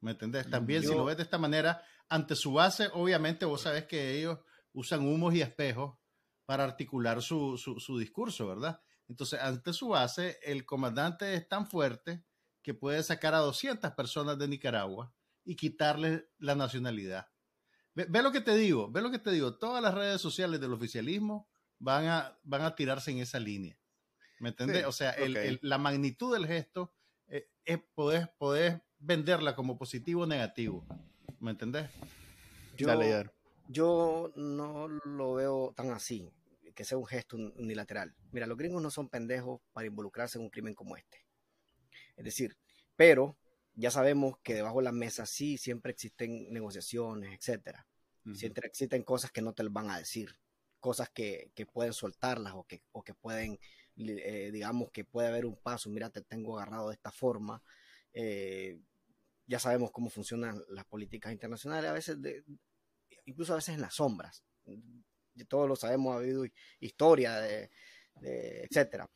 [0.00, 0.48] ¿Me entendés?
[0.48, 4.38] También, si lo ves de esta manera, ante su base, obviamente vos sabés que ellos
[4.72, 5.98] usan humos y espejos
[6.46, 8.80] para articular su, su, discurso, ¿verdad?
[9.08, 12.24] Entonces, ante su base, el comandante es tan fuerte
[12.62, 15.12] que puede sacar a 200 personas de Nicaragua
[15.44, 17.28] y quitarles la nacionalidad.
[17.94, 19.58] Ve, ve, lo que te digo, ve lo que te digo.
[19.58, 21.46] Todas las redes sociales del oficialismo
[21.78, 23.78] van a, van a tirarse en esa línea.
[24.40, 24.84] ¿Me entendés?
[24.86, 25.14] o sea,
[25.62, 26.92] la magnitud del gesto
[27.28, 30.84] eh, es poder, poder venderla como positivo o negativo.
[31.40, 31.88] ¿Me entendés?
[32.76, 32.86] Yo,
[33.68, 36.32] yo no lo veo tan así,
[36.74, 38.14] que sea un gesto unilateral.
[38.30, 41.26] Mira, los gringos no son pendejos para involucrarse en un crimen como este.
[42.16, 42.56] Es decir,
[42.96, 43.36] pero
[43.74, 47.86] ya sabemos que debajo de la mesa sí siempre existen negociaciones, etcétera.
[48.34, 50.38] Siempre existen cosas que no te van a decir
[50.80, 53.58] cosas que, que pueden soltarlas o que, o que pueden,
[53.98, 57.62] eh, digamos, que puede haber un paso, mira, te tengo agarrado de esta forma.
[58.12, 58.80] Eh,
[59.46, 62.18] ya sabemos cómo funcionan las políticas internacionales, a veces,
[63.24, 64.44] incluso a veces en las sombras.
[65.48, 66.44] Todos lo sabemos, ha habido
[66.80, 67.70] historia, de,
[68.20, 69.08] etcétera.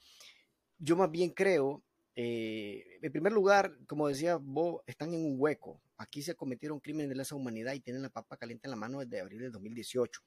[0.79, 5.83] Yo más bien creo, eh, en primer lugar, como decía vos, están en un hueco.
[5.97, 9.01] Aquí se cometieron crímenes de lesa humanidad y tienen la papa caliente en la mano
[9.01, 10.23] desde abril del 2018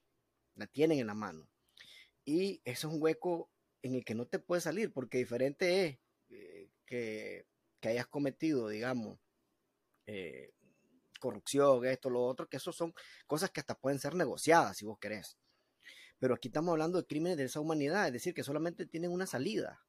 [0.56, 1.48] la tienen en la mano.
[2.24, 3.50] Y eso es un hueco
[3.82, 5.98] en el que no te puedes salir, porque diferente es
[6.30, 7.46] eh, que,
[7.82, 9.16] hayas cometido, digamos,
[10.06, 10.52] eh,
[11.20, 12.92] corrupción, esto, lo otro, que eso son
[13.28, 15.38] cosas que hasta pueden ser negociadas si vos querés.
[16.18, 19.26] Pero aquí estamos hablando de crímenes de esa humanidad, es decir, que solamente tienen una
[19.26, 19.86] salida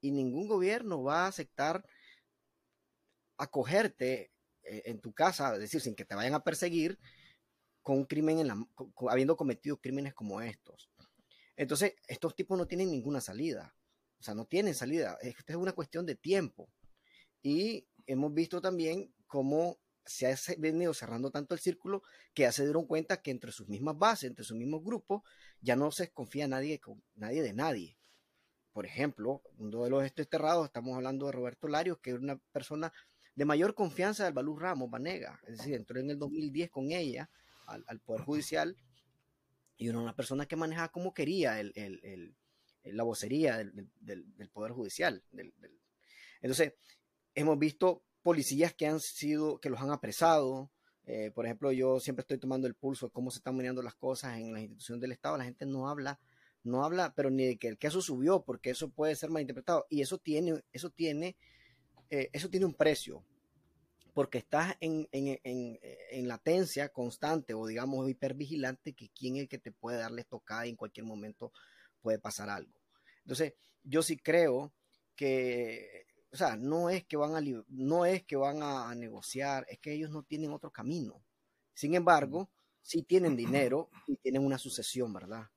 [0.00, 1.84] y ningún gobierno va a aceptar
[3.38, 4.32] acogerte
[4.64, 6.98] eh, en tu casa, es decir, sin que te vayan a perseguir,
[7.82, 8.66] con un crimen, en la,
[9.08, 10.90] habiendo cometido crímenes como estos.
[11.58, 13.74] Entonces, estos tipos no tienen ninguna salida.
[14.20, 15.18] O sea, no tienen salida.
[15.20, 16.70] Esta es una cuestión de tiempo.
[17.42, 22.62] Y hemos visto también cómo se ha venido cerrando tanto el círculo que ya se
[22.62, 25.22] dieron cuenta que entre sus mismas bases, entre sus mismos grupos,
[25.60, 26.80] ya no se confía nadie,
[27.16, 27.98] nadie de nadie.
[28.72, 32.92] Por ejemplo, uno de los desterrados, estamos hablando de Roberto Larios, que es una persona
[33.34, 35.40] de mayor confianza del Balú Ramos, Vanega.
[35.48, 37.28] Es decir, entró en el 2010 con ella
[37.66, 38.76] al, Poder Judicial
[39.78, 42.34] y una persona que manejaba como quería el,
[42.82, 45.22] la vocería del, Poder Judicial.
[46.42, 46.74] Entonces,
[47.34, 50.70] hemos visto policías que han sido, que los han apresado.
[51.04, 53.94] Eh, por ejemplo, yo siempre estoy tomando el pulso de cómo se están manejando las
[53.94, 55.38] cosas en las instituciones del Estado.
[55.38, 56.18] La gente no habla,
[56.64, 59.86] no habla, pero ni de que el caso subió, porque eso puede ser malinterpretado.
[59.88, 61.36] Y eso tiene, eso tiene,
[62.10, 63.24] eh, eso tiene un precio
[64.14, 65.08] porque estás en,
[66.26, 70.70] latencia constante o digamos hipervigilante que quién es el que te puede darle tocada y
[70.70, 71.52] en cualquier momento
[72.00, 72.72] puede pasar algo.
[73.22, 74.72] Entonces, yo sí creo
[75.14, 79.78] que, o sea, no es que van a, no es que van a, negociar, es
[79.78, 81.22] que ellos no tienen otro camino.
[81.74, 82.50] Sin embargo,
[82.82, 85.48] sí tienen dinero y tienen una sucesión, ¿verdad?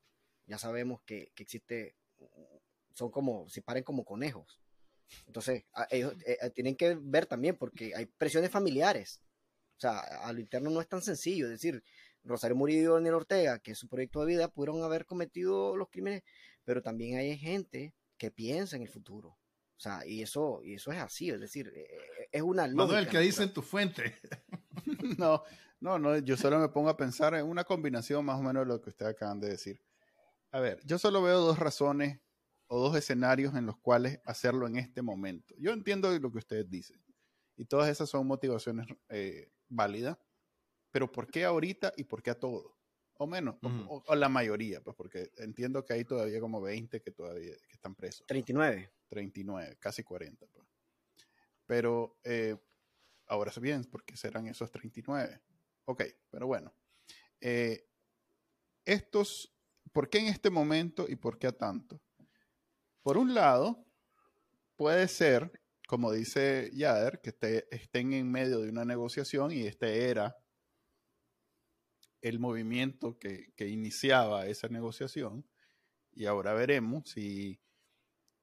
[0.46, 1.96] Ya sabemos que, que existe,
[2.92, 4.61] son como, se paren como conejos.
[5.26, 9.20] Entonces, ellos eh, eh, tienen que ver también porque hay presiones familiares.
[9.76, 11.46] O sea, a lo interno no es tan sencillo.
[11.46, 11.82] Es decir,
[12.24, 15.88] Rosario Murillo y Daniel Ortega, que es su proyecto de vida, pudieron haber cometido los
[15.88, 16.22] crímenes,
[16.64, 19.30] pero también hay gente que piensa en el futuro.
[19.76, 21.88] O sea, y eso, y eso es así, es decir, eh,
[22.30, 23.00] es una lógica.
[23.00, 24.16] el que dice en tu fuente.
[25.18, 25.42] no,
[25.80, 28.66] no, no, yo solo me pongo a pensar en una combinación más o menos de
[28.72, 29.80] lo que ustedes acaban de decir.
[30.52, 32.20] A ver, yo solo veo dos razones
[32.74, 35.54] o dos escenarios en los cuales hacerlo en este momento.
[35.58, 37.04] Yo entiendo lo que ustedes dicen
[37.54, 40.16] y todas esas son motivaciones eh, válidas,
[40.90, 42.78] pero ¿por qué ahorita y por qué a todo?
[43.18, 47.54] O menos, o, la mayoría, pues porque entiendo que hay todavía como 20 que todavía
[47.68, 48.26] que están presos.
[48.26, 48.90] 39.
[49.10, 50.46] 39, casi 40.
[50.46, 50.66] Pues.
[51.66, 52.56] Pero eh,
[53.26, 55.42] ahora bien, ¿por qué serán esos 39?
[55.84, 56.74] Ok, pero bueno.
[57.38, 57.86] Eh,
[58.86, 59.54] estos,
[59.92, 62.00] ¿por qué en este momento y por qué a tanto?
[63.02, 63.84] Por un lado,
[64.76, 70.36] puede ser, como dice Yader, que estén en medio de una negociación y este era
[72.20, 75.44] el movimiento que, iniciaba esa negociación.
[76.12, 77.60] Y ahora veremos si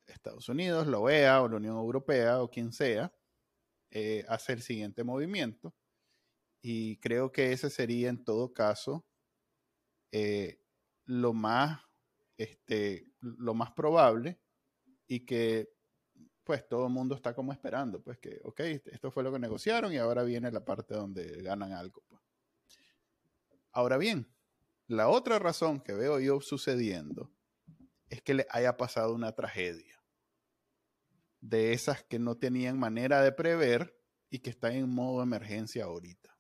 [0.08, 3.14] Estados Unidos, la OEA o la Unión Europea o quien sea,
[3.92, 5.74] eh, hace el siguiente movimiento.
[6.62, 9.06] Y creo que ese sería en todo caso
[10.12, 10.62] eh,
[11.06, 11.82] lo, más,
[12.38, 14.42] este, lo más probable
[15.10, 15.74] y que
[16.46, 19.92] pues todo el mundo está como esperando, pues que, ok, esto fue lo que negociaron
[19.92, 22.02] y ahora viene la parte donde ganan algo.
[22.08, 22.22] Pues.
[23.72, 24.32] Ahora bien,
[24.88, 27.32] la otra razón que veo yo sucediendo
[28.08, 30.02] es que le haya pasado una tragedia
[31.42, 33.96] de esas que no tenían manera de prever
[34.30, 36.36] y que están en modo emergencia ahorita.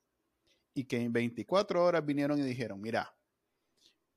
[0.73, 3.15] Y que en 24 horas vinieron y dijeron, mira,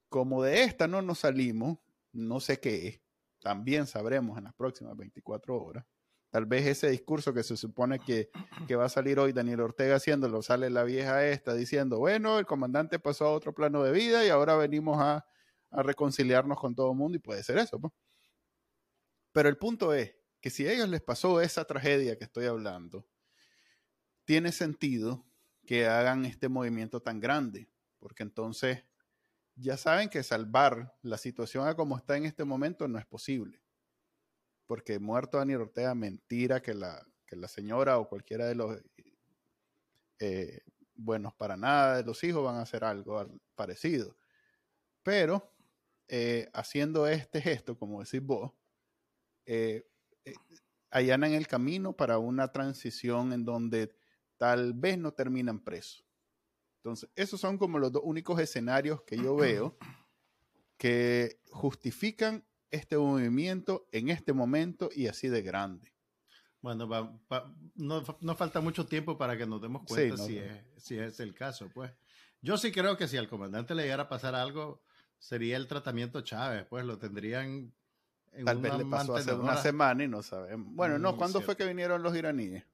[0.09, 1.79] como de esta no nos salimos,
[2.12, 3.02] no sé qué es,
[3.42, 5.85] también sabremos en las próximas 24 horas.
[6.31, 8.31] Tal vez ese discurso que se supone que,
[8.66, 12.46] que, va a salir hoy Daniel Ortega haciéndolo, sale la vieja esta diciendo, bueno, el
[12.46, 15.26] comandante pasó a otro plano de vida y ahora venimos a,
[15.70, 17.78] a reconciliarnos con todo el mundo y puede ser eso.
[17.78, 17.92] pues.
[19.33, 23.07] Pero el punto es, que si a ellos les pasó esa tragedia que estoy hablando,
[24.24, 25.24] tiene sentido
[25.64, 28.85] que hagan este movimiento tan grande, porque entonces
[29.55, 33.62] ya saben que salvar la situación a como está en este momento no es posible.
[34.67, 38.81] Porque muerto Daniel Ortega, mentira que la, que la señora o cualquiera de los
[40.19, 40.61] eh,
[40.95, 44.17] buenos para nada de los hijos van a hacer algo parecido.
[45.03, 45.53] Pero
[46.09, 48.53] eh, haciendo este gesto, como decís vos,
[49.47, 49.88] eh,
[50.25, 50.35] eh,
[50.91, 53.95] allanan el camino para una transición en donde
[54.37, 56.05] tal vez no terminan presos.
[56.83, 59.77] Entonces, esos son como los dos únicos escenarios que yo veo
[60.77, 65.92] que justifican este movimiento en este momento y así de grande.
[66.61, 66.88] Bueno,
[67.77, 71.68] no, falta mucho tiempo para que nos demos cuenta si, Es, si, Es, el caso.
[71.73, 71.92] Pues
[72.40, 74.83] yo sí creo que si al comandante le llegara a pasar algo,
[75.18, 76.66] sería el tratamiento Chávez.
[76.68, 77.73] Pues lo tendrían
[78.45, 80.75] Tal vez le pasó hace una semana y no sabemos.
[80.75, 82.64] Bueno, no, mm, ¿cuándo fue que vinieron los iraníes?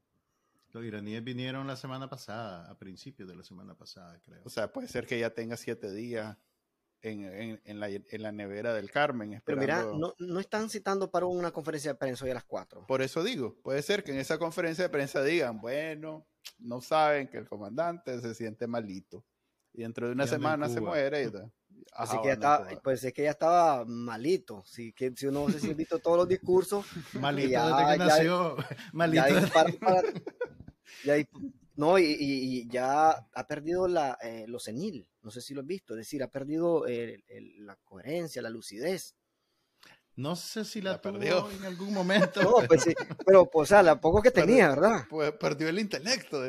[0.78, 4.42] Los iraníes vinieron la semana pasada, a principios de la semana pasada, creo.
[4.44, 6.36] O sea, puede ser que ya tenga siete días
[7.02, 9.42] en, en, la, en la, nevera del Carmen.
[9.44, 12.86] Pero mira, no, no, están citando para una conferencia de prensa hoy a las cuatro.
[12.86, 16.28] Por eso digo, puede ser que en esa conferencia de prensa digan, bueno,
[16.60, 19.24] no saben que el comandante se siente malito.
[19.72, 21.24] Y dentro de una semana se muere.
[21.24, 24.62] Y, pues, es que ya estaba, pues es que ya estaba malito.
[24.64, 26.86] Si, que, si uno se ha visto todos los discursos.
[27.14, 28.56] Malito desde que nació.
[28.92, 29.24] malito.
[31.76, 35.06] No, y, ya ha perdido la, eh, lo senil.
[35.22, 35.94] No sé si lo has visto.
[35.94, 39.14] Es decir, ha perdido la coherencia, la lucidez.
[40.16, 42.42] No sé si la, perdió en algún momento.
[42.42, 45.04] No, pues sí, pero pues, o sea, la poco que tenía, ¿verdad?
[45.08, 46.42] Pues perdió el intelecto.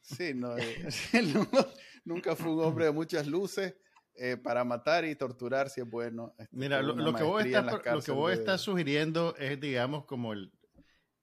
[0.00, 0.86] Sí, no, eh,
[2.06, 3.74] nunca fue un hombre de muchas luces
[4.14, 6.34] eh, para matar y torturar si es bueno.
[6.38, 10.50] Este, Mira, lo, que vos estás, lo que sugiriendo es, digamos, como el,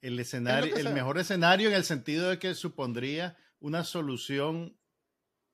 [0.04, 4.78] el escenario, el mejor escenario en el sentido de que supondría una solución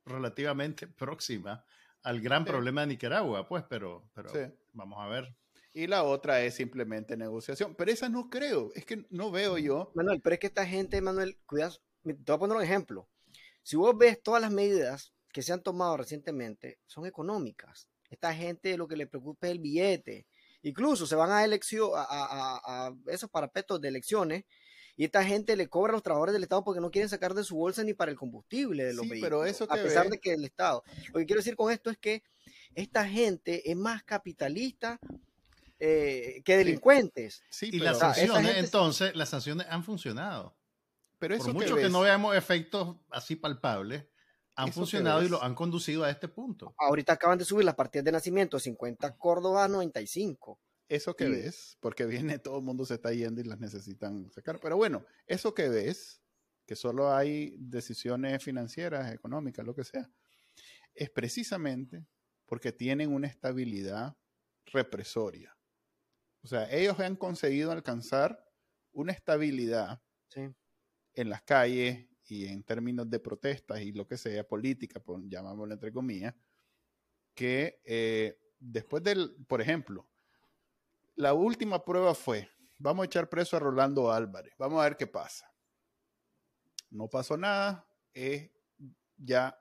[0.05, 1.63] relativamente próxima
[2.01, 4.31] al gran problema de Nicaragua, pues, pero, pero
[4.73, 5.35] vamos a ver.
[5.71, 7.75] Y la otra es simplemente negociación.
[7.75, 9.91] Pero esa no creo, es que no veo yo.
[9.93, 13.07] Manuel, pero es que esta gente, Manuel, cuidado, te voy a poner un ejemplo.
[13.61, 17.87] Si vos ves todas las medidas que se han tomado recientemente son económicas.
[18.09, 20.25] Esta gente lo que le preocupa es el billete.
[20.61, 24.43] Incluso se van a elección a, a, esos parapetos de elecciones
[24.97, 27.45] y esta gente le cobra a los trabajadores del Estado porque no quieren sacar de
[27.45, 30.33] su bolsa ni para el combustible de los sí, Pero eso a pesar de que
[30.33, 30.83] el Estado.
[31.13, 32.23] Lo que quiero decir con esto es que
[32.75, 34.99] esta gente es más capitalista
[35.79, 37.41] eh, que delincuentes.
[37.49, 40.57] Sí, y las sanciones, entonces, las sanciones han funcionado.
[41.17, 44.05] Pero eso Por mucho que, que no veamos efectos así palpables,
[44.59, 46.73] han funcionado y lo han conducido a este punto.
[46.77, 50.59] Ahorita acaban de subir las partidas de nacimiento 50 Córdoba 95.
[50.89, 54.59] Eso que ves, porque viene todo el mundo se está yendo y las necesitan sacar.
[54.59, 56.21] Pero bueno, eso que ves,
[56.65, 60.09] que solo hay decisiones financieras, económicas, lo que sea,
[60.95, 62.05] es precisamente
[62.45, 64.17] porque tienen una estabilidad
[64.65, 65.55] represoria.
[66.41, 68.43] O sea, ellos han conseguido alcanzar
[68.91, 70.01] una estabilidad
[71.13, 75.73] en las calles, y en términos de protestas y lo que sea, política, por, llamámoslo
[75.73, 76.33] entre comillas,
[77.33, 80.07] que eh, después del, por ejemplo,
[81.15, 85.07] la última prueba fue, vamos a echar preso a Rolando Álvarez, vamos a ver qué
[85.07, 85.51] pasa.
[86.89, 88.49] No pasó nada, es
[89.17, 89.57] ya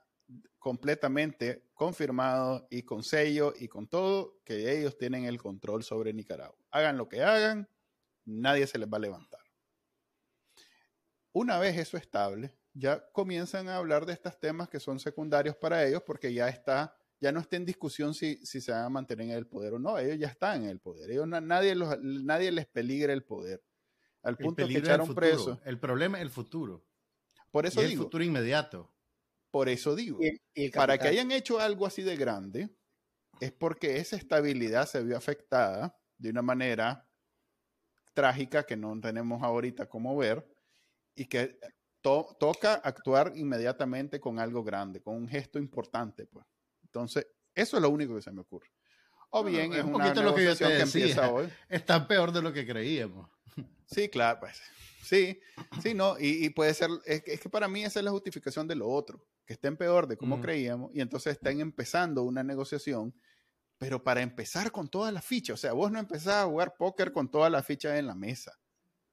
[0.59, 6.59] completamente confirmado y con sello y con todo que ellos tienen el control sobre Nicaragua.
[6.71, 7.69] Hagan lo que hagan,
[8.25, 9.41] nadie se les va a levantar.
[11.33, 15.87] Una vez eso estable, ya comienzan a hablar de estos temas que son secundarios para
[15.87, 19.27] ellos porque ya está, ya no está en discusión si, si se van a mantener
[19.27, 22.51] en el poder o no, ellos ya están en el poder, ellos, nadie, los, nadie
[22.53, 23.63] les peligra el poder.
[24.23, 25.61] Al punto que echaron preso.
[25.65, 26.85] El problema es el futuro.
[27.51, 27.93] Por eso digo.
[27.93, 28.93] El futuro inmediato.
[29.51, 30.19] Por eso digo.
[30.75, 32.69] para que hayan hecho algo así de grande,
[33.41, 37.09] es porque esa estabilidad se vio afectada de una manera
[38.13, 40.47] trágica que no tenemos ahorita cómo ver
[41.19, 41.59] y que
[42.01, 46.47] toca actuar inmediatamente con algo grande, con un gesto importante, pues.
[46.85, 48.69] Entonces, eso es lo único que se me ocurre.
[49.31, 51.49] O bien es, un una lo que, que empieza hoy.
[51.69, 53.29] Está peor de lo que creíamos.
[53.85, 54.61] Sí, claro, pues.
[55.03, 55.41] Sí,
[55.83, 58.89] sí, no, y, puede ser, es, que para mí esa es la justificación de lo
[58.89, 63.15] otro, que estén peor de como creíamos, y entonces están empezando una negociación,
[63.79, 67.13] pero para empezar con todas las fichas, o sea, vos no empezás a jugar póker
[67.13, 68.53] con todas las fichas en la mesa,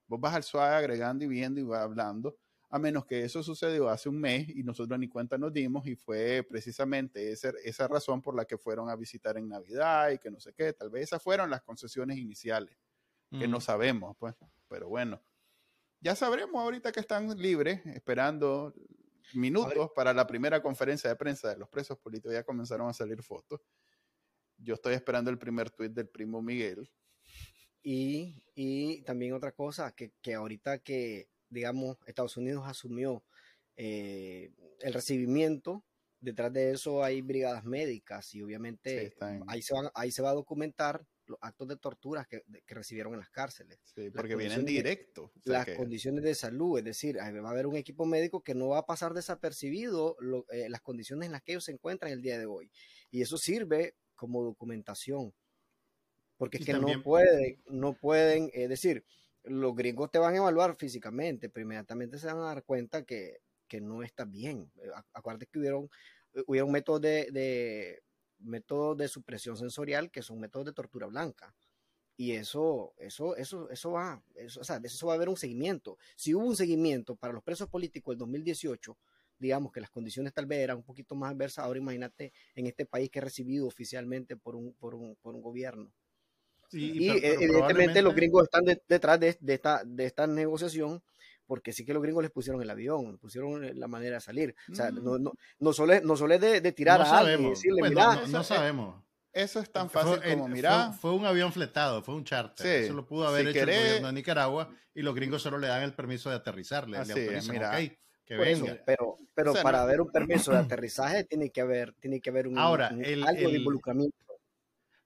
[0.07, 2.37] vos vas al suave agregando y viendo y vas hablando,
[2.69, 5.95] a menos que eso sucedió hace un mes y nosotros ni cuenta nos dimos y
[5.95, 10.31] fue precisamente esa, esa razón por la que fueron a visitar en Navidad y que
[10.31, 12.77] no sé qué, tal vez esas fueron las concesiones iniciales,
[13.31, 14.33] que no sabemos, pues,
[14.67, 15.21] pero bueno
[16.05, 18.75] ya sabremos ahorita que están libres, esperando
[19.33, 22.31] minutos para la primera conferencia de prensa de los presos políticos.
[22.31, 23.59] Ya comenzaron a salir fotos.
[24.57, 26.91] Yo estoy esperando el primer tuit del primo Miguel.
[27.87, 33.23] Y, y también otra cosa, que, que, ahorita que, digamos, Estados Unidos asumió
[33.77, 35.83] eh, el recibimiento,
[36.19, 39.13] detrás de eso hay brigadas médicas y obviamente
[39.47, 42.41] ahí, se ahí se va a documentar los actos de tortura que,
[42.73, 43.77] recibieron en las cárceles.
[43.83, 45.31] Sí, porque vienen directo.
[45.43, 48.79] las condiciones de salud, es decir, va a haber un equipo médico que no va
[48.79, 50.17] a pasar desapercibido
[50.51, 52.71] eh, las condiciones en las que ellos se encuentran el día de hoy.
[53.11, 55.35] Y eso sirve como documentación.
[56.37, 59.05] Porque es que no pueden, no pueden, es decir,
[59.43, 63.37] los gringos te van a evaluar físicamente, pero inmediatamente se van a dar cuenta que,
[63.67, 64.71] que no está bien.
[65.13, 65.89] Acuérdate que hubieron,
[66.45, 68.01] hubieron métodos de
[68.39, 71.55] métodos de supresión sensorial que son métodos de tortura blanca.
[72.17, 75.35] Y eso, eso, eso, eso va, eso, o sea, de eso va a haber un
[75.35, 75.97] seguimiento.
[76.15, 78.97] Si hubo un seguimiento para los presos políticos el 2018,
[79.37, 82.85] digamos que las condiciones tal vez eran un poquito más adversas, ahora imagínate en este
[82.85, 85.91] país que ha recibido oficialmente por un, por un, por un gobierno.
[86.75, 91.01] Y evidentemente los gringos están detrás de, de, esta, de esta negociación
[91.47, 94.55] porque sí que los gringos les pusieron el avión, pusieron la manera de salir.
[94.71, 95.23] O sea, no, mm.
[95.23, 98.27] no, no solo, no solo de, de tirar a alguien y decirle, pues mira.
[98.27, 99.03] No, sabemos.
[99.31, 100.93] Eso es tan fácil como, mira.
[100.93, 102.83] Fue, un avión fletado, fue un charter.
[102.83, 105.83] eso lo pudo haber hecho el gobierno de Nicaragua y los gringos solo le dan
[105.83, 106.87] el permiso de aterrizar.
[106.87, 106.99] Le,
[107.49, 107.77] mira.
[108.25, 108.81] que venga.
[108.85, 112.57] pero pero para haber un permiso de aterrizaje tiene que haber, tiene que haber un,
[112.57, 114.15] Ahora, algo de involucramiento.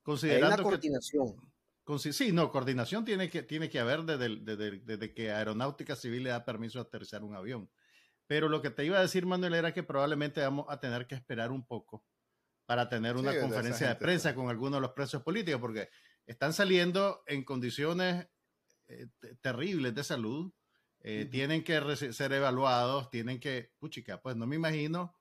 [0.04, 1.49] Considerando Hay una coordinación
[1.98, 6.80] sí, no, coordinación tiene que, tiene que haber desde, que Aeronáutica Civil le da permiso
[6.80, 7.70] de aterrizar un avión.
[8.28, 11.16] Pero lo que te iba a decir, Manuel, era que probablemente vamos a tener que
[11.16, 12.06] esperar un poco
[12.68, 15.90] para tener una conferencia de prensa con algunos de los presos políticos, porque
[16.28, 18.28] están saliendo en condiciones
[18.88, 19.08] eh,
[19.42, 20.54] terribles de salud,
[21.00, 21.82] eh, tienen que
[22.14, 25.16] ser evaluados, tienen que, puchica, pues no me imagino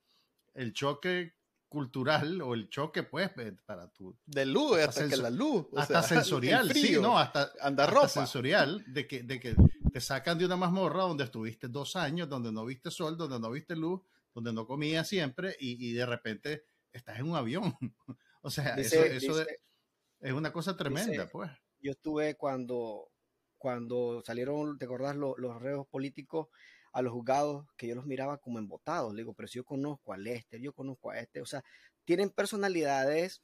[0.53, 1.38] el choque
[1.69, 3.31] cultural o el choque, pues,
[3.65, 4.17] para tu...
[4.27, 5.67] De luz, hasta, que la luz.
[5.77, 7.19] hasta sensorial, sí, ¿no?
[7.19, 9.55] Hasta, hasta sensorial, de que, de que
[9.93, 13.51] te sacan de una mazmorra donde estuviste dos años, donde no viste sol, donde no
[13.51, 14.01] viste luz,
[14.35, 17.77] donde no comías siempre y, y de repente estás en un avión.
[18.43, 19.45] o sea, eso, eso
[20.21, 21.51] es una cosa tremenda, pues.
[21.81, 23.11] Yo estuve cuando,
[23.57, 25.17] cuando salieron, ¿te acordás?
[25.17, 26.49] Los, los reos políticos
[26.93, 29.13] a los juzgados que yo los miraba como embotados.
[29.15, 31.41] Le digo, pero si yo conozco al este, yo conozco a este.
[31.41, 31.65] O sea,
[32.05, 33.43] tienen personalidades,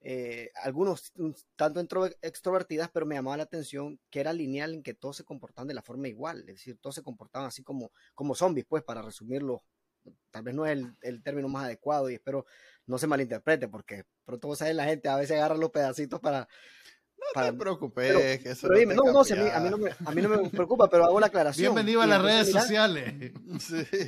[0.00, 1.12] eh, algunos
[1.56, 1.80] tanto
[2.22, 5.74] extrovertidas, pero me llamaba la atención que era lineal en que todos se comportaban de
[5.74, 6.40] la forma igual.
[6.40, 9.62] Es decir, todos se comportaban así como, como zombies, pues, para resumirlo.
[10.30, 12.46] Tal vez no es el, el término más adecuado y espero
[12.86, 16.48] no se malinterprete, porque pronto vos sabes, la gente a veces agarra los pedacitos para,
[17.34, 18.74] no te preocupes, que eso no,
[19.12, 21.74] no, a, mí, no me, a mí no me preocupa, pero hago la aclaración.
[21.74, 23.32] Bienvenido a las redes sociales.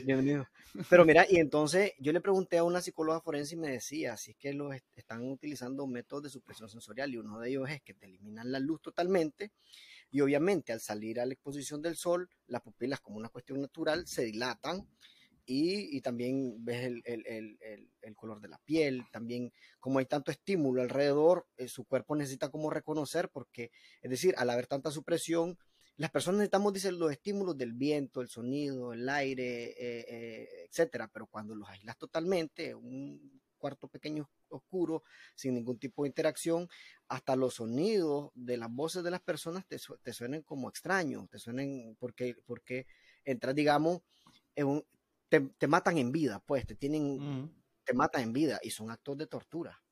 [0.05, 0.47] Bienvenido.
[0.89, 4.33] Pero mira, y entonces yo le pregunté a una psicóloga forense y me decía, si
[4.33, 7.95] es que los están utilizando métodos de supresión sensorial y uno de ellos es que
[7.95, 9.53] te eliminan la luz totalmente
[10.11, 14.07] y obviamente al salir a la exposición del sol, las pupilas como una cuestión natural
[14.07, 14.87] se dilatan
[15.51, 21.69] y, también ves el, color de la piel, también como hay tanto estímulo alrededor, eh,
[21.69, 23.71] su cuerpo necesita como reconocer porque,
[24.03, 25.59] es decir, al haber tanta supresión,
[25.97, 31.09] las personas necesitamos, dicen, los estímulos del viento, el sonido, el aire, eh, eh, etcétera,
[31.11, 35.03] pero cuando los aíslas totalmente, un cuarto pequeño oscuro,
[35.35, 36.69] sin ningún tipo de interacción,
[37.09, 41.39] hasta los sonidos de las voces de las personas te, te suenen como extraños, te
[41.39, 42.87] suenen porque, porque
[43.25, 44.03] entras, digamos,
[44.55, 44.85] en
[45.29, 47.53] te, te, matan en vida, pues, te tienen,
[47.85, 49.83] te matan en vida y son actos de tortura.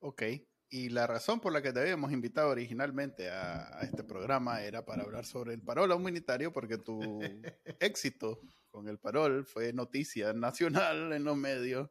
[0.00, 0.22] Ok,
[0.68, 4.84] y la razón por la que te habíamos invitado originalmente a, a este programa era
[4.84, 7.00] para hablar sobre el parol humanitario, porque tu
[7.80, 8.40] éxito
[8.70, 11.90] con el parol fue noticia nacional en los medios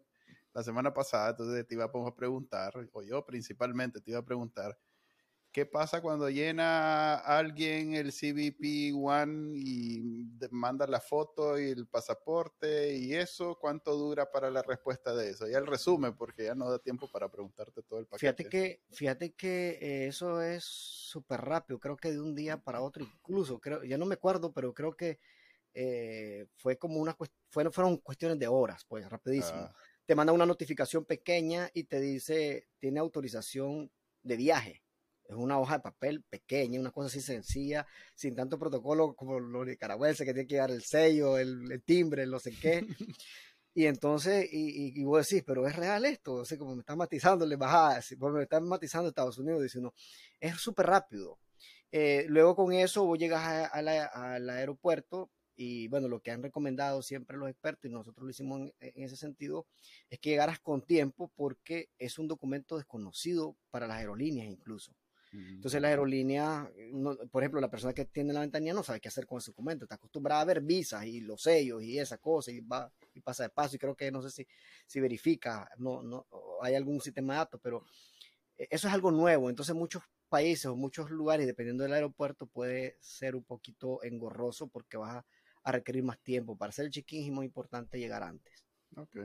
[0.53, 4.77] la semana pasada, entonces te iba a preguntar, o yo principalmente te iba a preguntar,
[5.59, 12.95] ¿qué pasa cuando llena alguien el CBP One y manda la foto y el pasaporte
[12.95, 13.57] y eso?
[13.59, 15.49] ¿Cuánto dura para la respuesta de eso?
[15.49, 18.19] Ya el resumen, porque ya no da tiempo para preguntarte todo el paquete.
[18.19, 22.79] Fíjate que, fíjate que eh, eso es súper rápido, creo que de un día para
[22.79, 25.19] otro, incluso, creo, ya no me acuerdo, pero creo que
[25.73, 27.17] eh, fue como una
[27.49, 29.59] fueron, fueron cuestiones de horas, pues, rapidísimo.
[29.59, 33.91] Ah te manda una notificación pequeña y te dice, tiene autorización
[34.23, 34.81] de viaje.
[35.29, 39.65] Es una hoja de papel pequeña, una cosa así sencilla, sin tanto protocolo como los
[39.67, 42.85] nicaragüenses, que tiene que dar el sello, el, timbre, no sé qué.
[43.75, 47.45] Y entonces, y, y, vos decís, pero es real esto, así como me están matizando
[47.45, 48.01] la embajada,
[48.33, 49.93] me están matizando Estados Unidos, dice uno,
[50.39, 51.39] es súper rápido.
[51.91, 55.29] Eh, luego con eso vos llegas al aeropuerto,
[55.61, 59.17] y bueno, lo que han recomendado siempre los expertos y nosotros lo hicimos en, ese
[59.17, 59.67] sentido,
[60.09, 64.93] es que llegaras con tiempo porque es un documento desconocido para las aerolíneas incluso.
[65.31, 66.71] Entonces la aerolínea,
[67.31, 69.85] por ejemplo, la persona que tiene la ventanilla no sabe qué hacer con ese documento,
[69.85, 73.43] está acostumbrada a ver visas y los sellos y esa cosa y va y pasa
[73.43, 74.47] de paso y creo que no sé si,
[74.87, 76.25] si verifica, no, no,
[76.61, 77.85] hay algún sistema de datos, pero
[78.57, 82.97] e, eso es algo nuevo, entonces muchos países o muchos lugares, dependiendo del aeropuerto, puede
[82.99, 85.25] ser un poquito engorroso porque vas a
[85.63, 86.57] a requerir más tiempo.
[86.57, 88.65] Para hacer el chiquín es muy importante llegar antes.
[88.95, 89.17] Ok.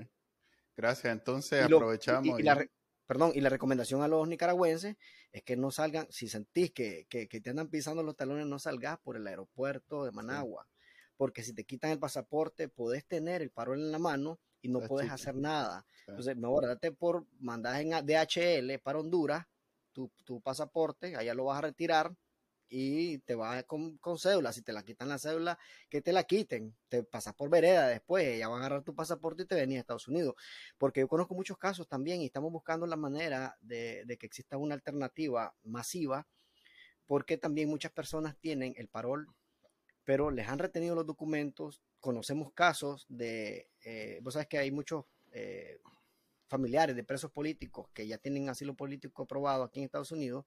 [0.76, 1.12] Gracias.
[1.12, 2.38] Entonces aprovechamos.
[2.38, 2.66] Y, la,
[3.06, 4.96] perdón, y la recomendación a los nicaragüenses
[5.34, 9.00] es que no salgan, si sentís que, que, te andan pisando los talones, no salgas
[9.00, 10.68] por el aeropuerto de Managua.
[11.16, 14.80] Porque si te quitan el pasaporte, podés tener el parol en la mano y no
[14.82, 15.84] puedes hacer nada.
[16.06, 19.44] Entonces, mejor date por mandar en DHL para Honduras
[19.92, 22.14] tu, tu pasaporte, allá lo vas a retirar
[22.76, 24.52] y te va con, con, cédula.
[24.52, 25.58] Si te la quitan la cédula,
[25.88, 26.74] que te la quiten.
[26.88, 29.80] Te pasas por vereda después, ya van a agarrar tu pasaporte y te venís a
[29.80, 30.34] Estados Unidos.
[30.76, 34.56] Porque yo conozco muchos casos también y estamos buscando la manera de, de que exista
[34.56, 36.26] una alternativa masiva,
[37.06, 39.28] porque también muchas personas tienen el parol,
[40.02, 41.80] pero les han retenido los documentos.
[42.00, 45.78] Conocemos casos de, eh, vos sabes que hay muchos eh,
[46.48, 50.44] familiares de presos políticos que ya tienen asilo político aprobado aquí en Estados Unidos.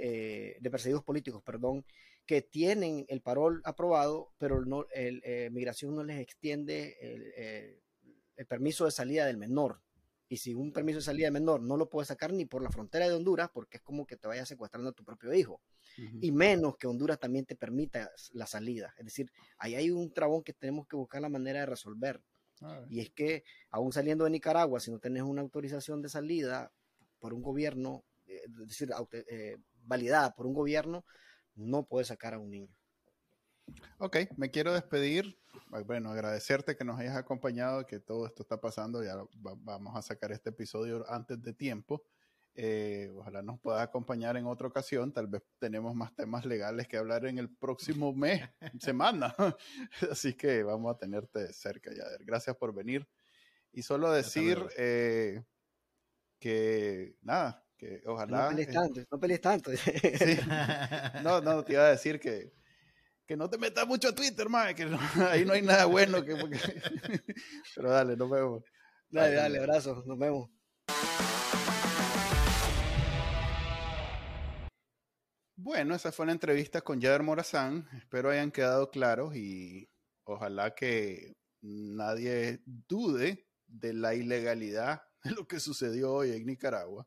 [0.00, 1.84] Eh, de perseguidos políticos, perdón,
[2.24, 7.80] que tienen el parol aprobado, pero no, el, eh, migración no les extiende eh,
[8.36, 9.80] el, permiso de salida del menor.
[10.28, 12.70] Y si un permiso de salida del menor no lo puedes sacar ni por la
[12.70, 15.60] frontera de Honduras, porque es como que te vayas secuestrando a tu propio hijo.
[16.20, 18.94] Y menos que Honduras también te permita la salida.
[18.98, 22.22] Es decir, ahí hay un trabón que tenemos que buscar la manera de resolver.
[22.88, 26.70] Y es que, aún saliendo de Nicaragua, si no tenés una autorización de salida
[27.18, 28.92] por un gobierno, es decir,
[29.88, 31.04] validada por un gobierno,
[31.54, 32.74] no puede sacar a un niño.
[33.98, 35.38] Ok, me quiero despedir.
[35.86, 39.02] Bueno, agradecerte que nos hayas acompañado, que todo esto está pasando.
[39.02, 42.02] Ya vamos a sacar este episodio antes de tiempo.
[42.54, 45.12] Eh, ojalá nos puedas acompañar en otra ocasión.
[45.12, 48.48] Tal vez tenemos más temas legales que hablar en el próximo mes,
[48.80, 49.34] semana.
[50.10, 52.24] Así que vamos a tenerte cerca, Yader.
[52.24, 53.06] Gracias por venir.
[53.72, 55.44] Y solo decir eh,
[56.40, 58.42] que, nada, que ojalá...
[58.42, 59.70] No pelees tanto, no pelees tanto.
[61.22, 62.52] No, no, te iba a decir que,
[63.24, 64.82] que no te metas mucho a Twitter, man, que
[65.30, 66.24] ahí no hay nada bueno.
[66.24, 66.34] Que,
[67.74, 68.64] Pero dale, nos vemos.
[69.08, 70.50] Dale, dale, abrazo, nos vemos.
[75.56, 77.88] Bueno, esa fue una entrevista con Yader Morazán.
[77.96, 79.88] Espero hayan quedado claros y
[80.24, 87.06] ojalá que nadie dude de la ilegalidad de lo que sucedió hoy en Nicaragua.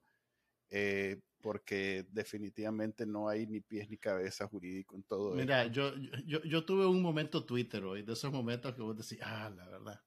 [0.74, 5.94] Eh, porque definitivamente no hay ni pies ni cabeza jurídico en todo Mira, yo,
[6.26, 9.68] yo, yo, tuve un momento Twitter hoy, de esos momentos que vos decís, ah, la
[9.68, 10.02] verdad,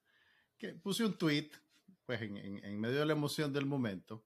[0.57, 1.51] que puse un tweet,
[2.07, 4.25] pues en, en, medio de la emoción del momento,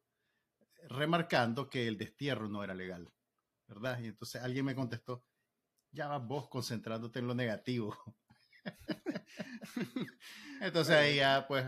[0.91, 3.11] remarcando que el destierro no era legal,
[3.67, 3.99] ¿verdad?
[4.01, 5.25] Y entonces alguien me contestó,
[5.91, 7.97] ya vas vos concentrándote en lo negativo.
[10.61, 11.65] entonces ahí ya, pues,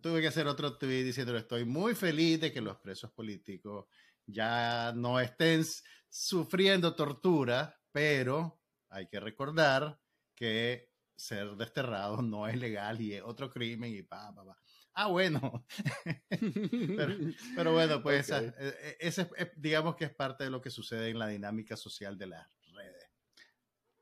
[0.00, 3.86] tuve que hacer otro tweet diciendo estoy muy feliz de que los presos políticos
[4.26, 5.64] ya no estén
[6.08, 10.00] sufriendo tortura, pero hay que recordar
[10.34, 14.58] que ser desterrado no es legal y es otro crimen y pa, pa, pa.
[14.94, 15.64] Ah, bueno.
[16.28, 17.16] pero,
[17.56, 18.48] pero, bueno, pues okay.
[18.48, 22.18] esa, e, ese, digamos que es parte de lo que sucede en la dinámica social
[22.18, 23.08] de las redes.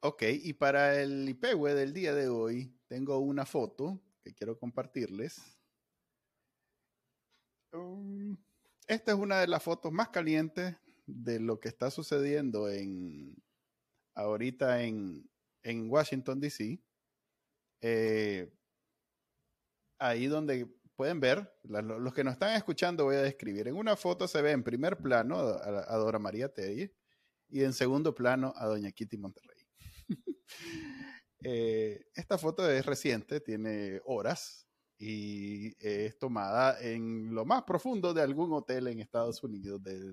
[0.01, 5.60] Ok, y para el IPEWE del día de hoy tengo una foto que quiero compartirles.
[7.73, 8.37] Um,
[8.87, 13.37] esta es una de las fotos más calientes de lo que está sucediendo en
[14.14, 15.31] ahorita en,
[15.62, 16.83] en Washington, D.C.
[17.81, 18.53] Eh,
[19.99, 20.66] ahí donde
[20.97, 23.68] pueden ver, los que nos están escuchando voy a describir.
[23.68, 26.95] En una foto se ve en primer plano a, Dora María Telle
[27.49, 29.66] y en segundo plano a Doña Kitty Monterrey.
[31.45, 34.70] eh, esta foto es reciente, tiene horas
[35.01, 40.12] y es tomada en lo más profundo de algún hotel en Estados Unidos, de,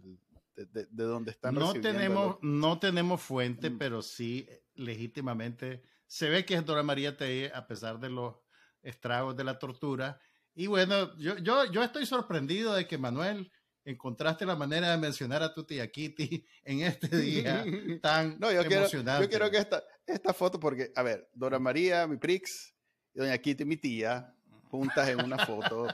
[0.56, 3.78] de, de donde están no tenemos No tenemos fuente, mm.
[3.78, 8.36] pero sí legítimamente se ve que es Dora María Telle a pesar de los
[8.82, 10.20] estragos de la tortura
[10.56, 13.52] y bueno, yo, yo, yo estoy sorprendido de que Manuel
[13.86, 17.64] encontraste la manera de mencionar a tu tía Kitty en este día
[18.02, 19.28] tan no, yo emocionante.
[19.30, 22.74] Quiero, yo quiero que esta, esta foto, porque, a ver, Dora María, mi Prix,
[23.14, 24.36] y Doña Kitty, mi tía,
[24.70, 25.88] juntas en una foto.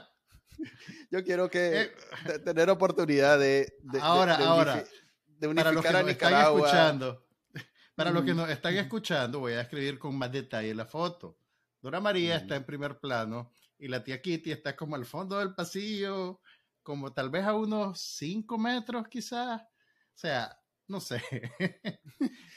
[1.10, 4.84] yo quiero que eh, tener oportunidad de, de ahora, de, ahora,
[5.26, 7.26] de unificar para los que a Nos están escuchando,
[7.94, 11.38] para los que nos están escuchando, voy a escribir con más detalle la foto.
[11.80, 12.40] Dora María mm.
[12.40, 16.40] está en primer plano y la tía Kitty está como al fondo del pasillo,
[16.82, 19.62] como tal vez a unos 5 metros quizás.
[19.62, 21.22] O sea, no sé.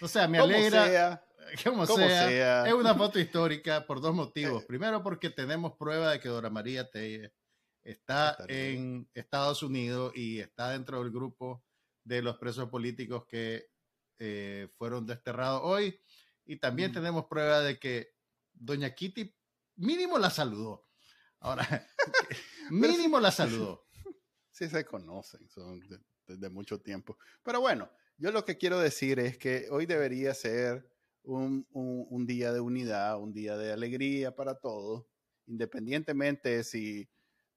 [0.01, 0.85] o sea, me alegra.
[0.85, 1.26] Sea,
[1.63, 4.65] como, sea, sea, Es una foto histórica por dos motivos.
[4.65, 7.33] Primero, porque tenemos prueba de que Dora María Telle
[7.83, 11.63] está en Estados Unidos y está dentro del grupo
[12.03, 13.69] de los presos políticos que
[14.19, 15.99] eh, fueron desterrados hoy.
[16.45, 16.93] Y también mm.
[16.93, 18.13] tenemos prueba de que
[18.53, 19.33] Doña Kitty
[19.75, 20.89] mínimo la saludó.
[21.39, 21.65] Ahora,
[22.71, 23.85] mínimo la saludó.
[24.51, 27.17] Sí, se conocen, son desde de, de mucho tiempo.
[27.43, 30.89] Pero bueno, yo lo que quiero decir es que hoy debería ser
[31.27, 31.67] un,
[32.09, 35.05] un, día de unidad, un día de alegría para todos,
[35.45, 37.09] independientemente si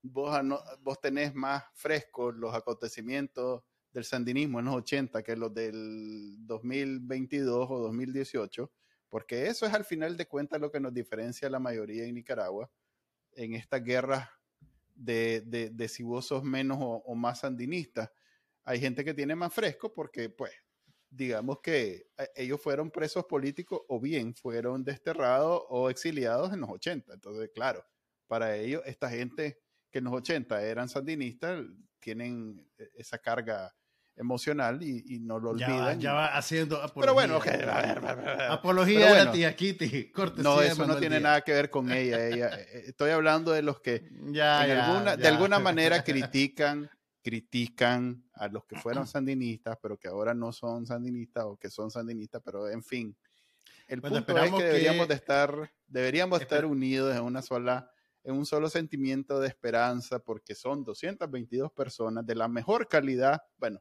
[0.03, 0.37] vos,
[0.81, 3.63] vos tenés más frescos los acontecimientos
[3.93, 8.71] del sandinismo en los 80 que los del 2022 o 2018,
[9.09, 12.15] porque eso es al final de cuentas lo que nos diferencia a la mayoría en
[12.15, 12.71] Nicaragua
[13.33, 14.29] en estas guerras
[14.95, 18.13] de, de, de, si vos sos menos o, o, más sandinista.
[18.65, 20.53] Hay gente que tiene más fresco porque, pues,
[21.11, 26.71] digamos que eh, ellos fueron presos políticos o bien fueron desterrados o exiliados en los
[26.71, 27.13] 80.
[27.13, 27.85] Entonces, claro,
[28.27, 31.65] para ellos, esta gente que en los 80 eran sandinistas,
[31.99, 33.75] tienen e, esa carga
[34.17, 35.71] emocional y, y, no lo olvidan.
[35.71, 37.01] Ya va, ya va haciendo apología.
[37.01, 40.13] Pero bueno, okay, a ver, a ver, apología Pero bueno, de la tía Kitty.
[40.37, 42.27] No, eso no tiene nada que ver con ella.
[42.27, 42.49] ella.
[42.49, 46.91] Eh, estoy hablando de los que ya, alguna, de alguna manera critican,
[47.23, 51.91] critican a los que fueron sandinistas, pero que ahora no son sandinistas o que son
[51.91, 53.17] sandinistas, pero en fin.
[53.87, 55.13] El bueno, punto es que deberíamos que...
[55.13, 57.91] de estar, deberíamos estar unidos en una sola
[58.23, 63.81] en un solo sentimiento de esperanza, porque son 222 personas de la mejor calidad, bueno,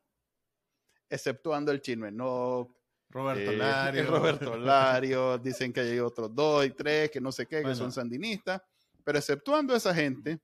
[1.09, 2.73] exceptuando el chisme, no
[3.09, 4.05] Roberto eh, Lario.
[4.05, 7.69] Roberto Lario, dicen que hay otros dos y tres que no sé qué, bueno.
[7.69, 8.61] que son sandinistas,
[9.03, 10.39] pero exceptuando esa gente,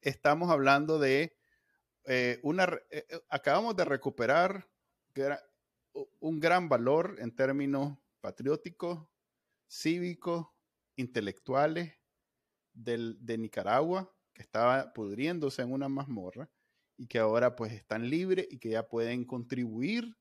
[0.00, 1.37] estamos hablando de
[2.10, 4.66] eh, una, eh, acabamos de recuperar
[6.20, 9.06] un gran valor en términos patrióticos,
[9.70, 10.46] cívicos,
[10.96, 11.92] intelectuales
[12.72, 16.48] del, de Nicaragua, que estaba pudriéndose en una mazmorra
[16.96, 20.16] y que ahora pues están libres y que ya pueden contribuir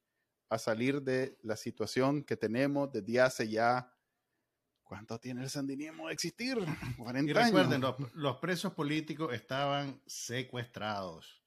[0.49, 3.93] a salir de la situación que tenemos desde hace ya
[4.83, 6.57] ¿Cuánto tiene el sandinismo de existir?
[6.97, 7.99] 40 y recuerden, años.
[7.99, 11.43] Los, los, presos políticos estaban secuestrados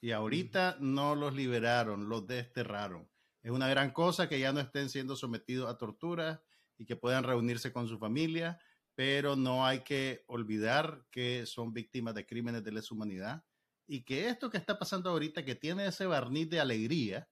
[0.00, 3.08] y ahorita no los liberaron, los desterraron.
[3.42, 6.42] Es una gran cosa que ya no estén siendo sometidos a tortura
[6.78, 8.58] y que puedan reunirse con su familia,
[8.94, 13.44] pero no hay que olvidar que son víctimas de crímenes de lesa humanidad
[13.86, 17.28] y que esto que está pasando ahorita, que tiene ese barniz de alegría,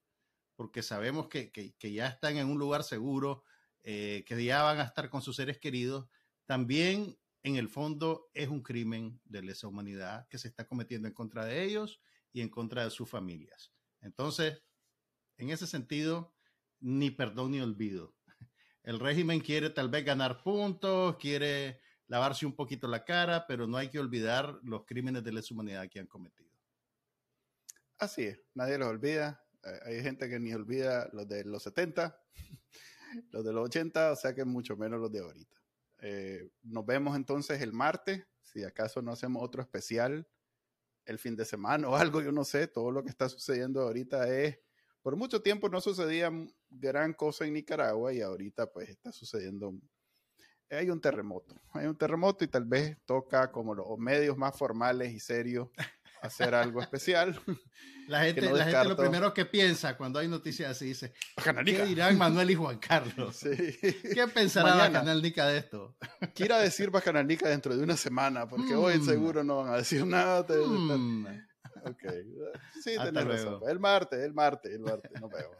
[0.55, 3.43] porque sabemos que, que, que ya están en un lugar seguro,
[3.83, 6.07] eh, que ya van a estar con sus seres queridos,
[6.45, 11.13] también en el fondo es un crimen de lesa humanidad que se está cometiendo en
[11.13, 12.01] contra de ellos
[12.31, 13.73] y en contra de sus familias.
[14.01, 14.61] Entonces,
[15.37, 16.35] en ese sentido,
[16.79, 18.15] ni perdón ni olvido.
[18.83, 23.77] El régimen quiere tal vez ganar puntos, quiere lavarse un poquito la cara, pero no
[23.77, 26.49] hay que olvidar los crímenes de lesa humanidad que han cometido.
[27.97, 29.45] Así es, nadie los olvida.
[29.85, 32.17] Hay gente que ni olvida los de los 70.
[33.31, 35.57] los de los 80, o sea que mucho menos los de ahorita.
[36.01, 40.27] Eh, nos vemos entonces el martes, si acaso no hacemos otro especial
[41.09, 44.29] el fin de semana o algo, yo no sé, todo lo que está sucediendo ahorita
[44.29, 44.59] es,
[45.01, 46.31] por mucho tiempo no sucedía
[46.69, 49.73] gran cosa en Nicaragua y ahorita pues está sucediendo,
[50.69, 55.11] hay un terremoto, hay un terremoto y tal vez toca como los medios más formales
[55.11, 55.69] y serios
[56.21, 57.39] hacer algo especial.
[58.07, 61.13] La gente, la gente lo primero que piensa cuando hay noticias así dice,
[61.63, 63.41] ¿qué dirán Manuel y Juan Carlos?
[63.43, 65.95] ¿Qué pensará Bacananica de esto?
[66.33, 69.05] Quiera decir Bacananica dentro de una semana, porque hoy mm.
[69.05, 70.43] seguro no van a decir nada.
[70.49, 71.27] Mm.
[71.85, 72.03] Ok.
[72.83, 73.61] Sí, tenés razón.
[73.67, 75.11] El martes, el martes, el martes.
[75.21, 75.55] Nos vemos.